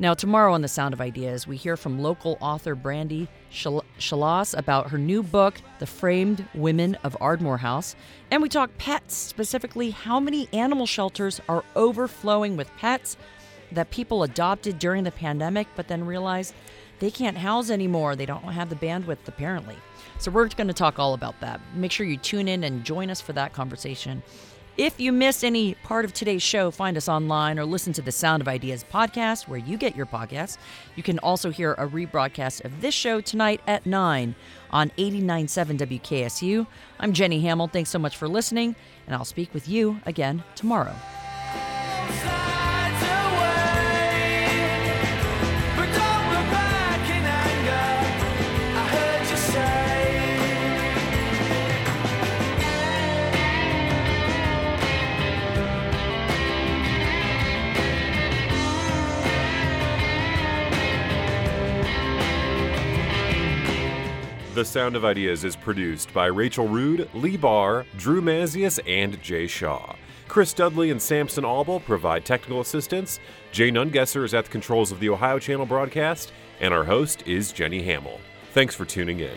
[0.00, 4.56] Now, tomorrow on The Sound of Ideas, we hear from local author Brandy Shal- Shalas
[4.56, 7.96] about her new book, The Framed Women of Ardmore House.
[8.30, 13.16] And we talk pets, specifically how many animal shelters are overflowing with pets
[13.72, 16.54] that people adopted during the pandemic, but then realized
[17.00, 18.14] they can't house anymore.
[18.14, 19.76] They don't have the bandwidth, apparently.
[20.20, 21.60] So, we're going to talk all about that.
[21.74, 24.22] Make sure you tune in and join us for that conversation.
[24.78, 28.12] If you missed any part of today's show, find us online or listen to the
[28.12, 30.56] Sound of Ideas podcast where you get your podcasts.
[30.94, 34.36] You can also hear a rebroadcast of this show tonight at 9
[34.70, 36.64] on 89.7 WKSU.
[37.00, 37.66] I'm Jenny Hamel.
[37.66, 38.76] Thanks so much for listening,
[39.08, 40.94] and I'll speak with you again tomorrow.
[64.58, 69.46] The Sound of Ideas is produced by Rachel Rude, Lee Barr, Drew Mazius, and Jay
[69.46, 69.94] Shaw.
[70.26, 73.20] Chris Dudley and Samson Albel provide technical assistance.
[73.52, 77.52] Jay Nungesser is at the controls of the Ohio Channel broadcast, and our host is
[77.52, 78.18] Jenny Hamel.
[78.52, 79.36] Thanks for tuning in.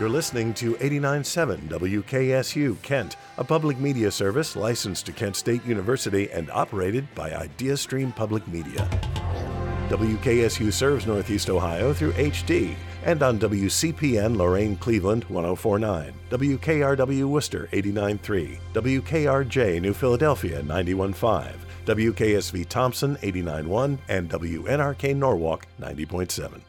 [0.00, 6.30] You're listening to 89.7 WKSU Kent, a public media service licensed to Kent State University
[6.30, 8.88] and operated by IdeaStream Public Media.
[9.90, 18.58] WKSU serves Northeast Ohio through HD and on WCPN Lorain Cleveland 1049, WKRW Wooster 893,
[18.72, 26.62] WKRJ New Philadelphia 915, WKSV Thompson 89.1, and WNRK Norwalk 90.7.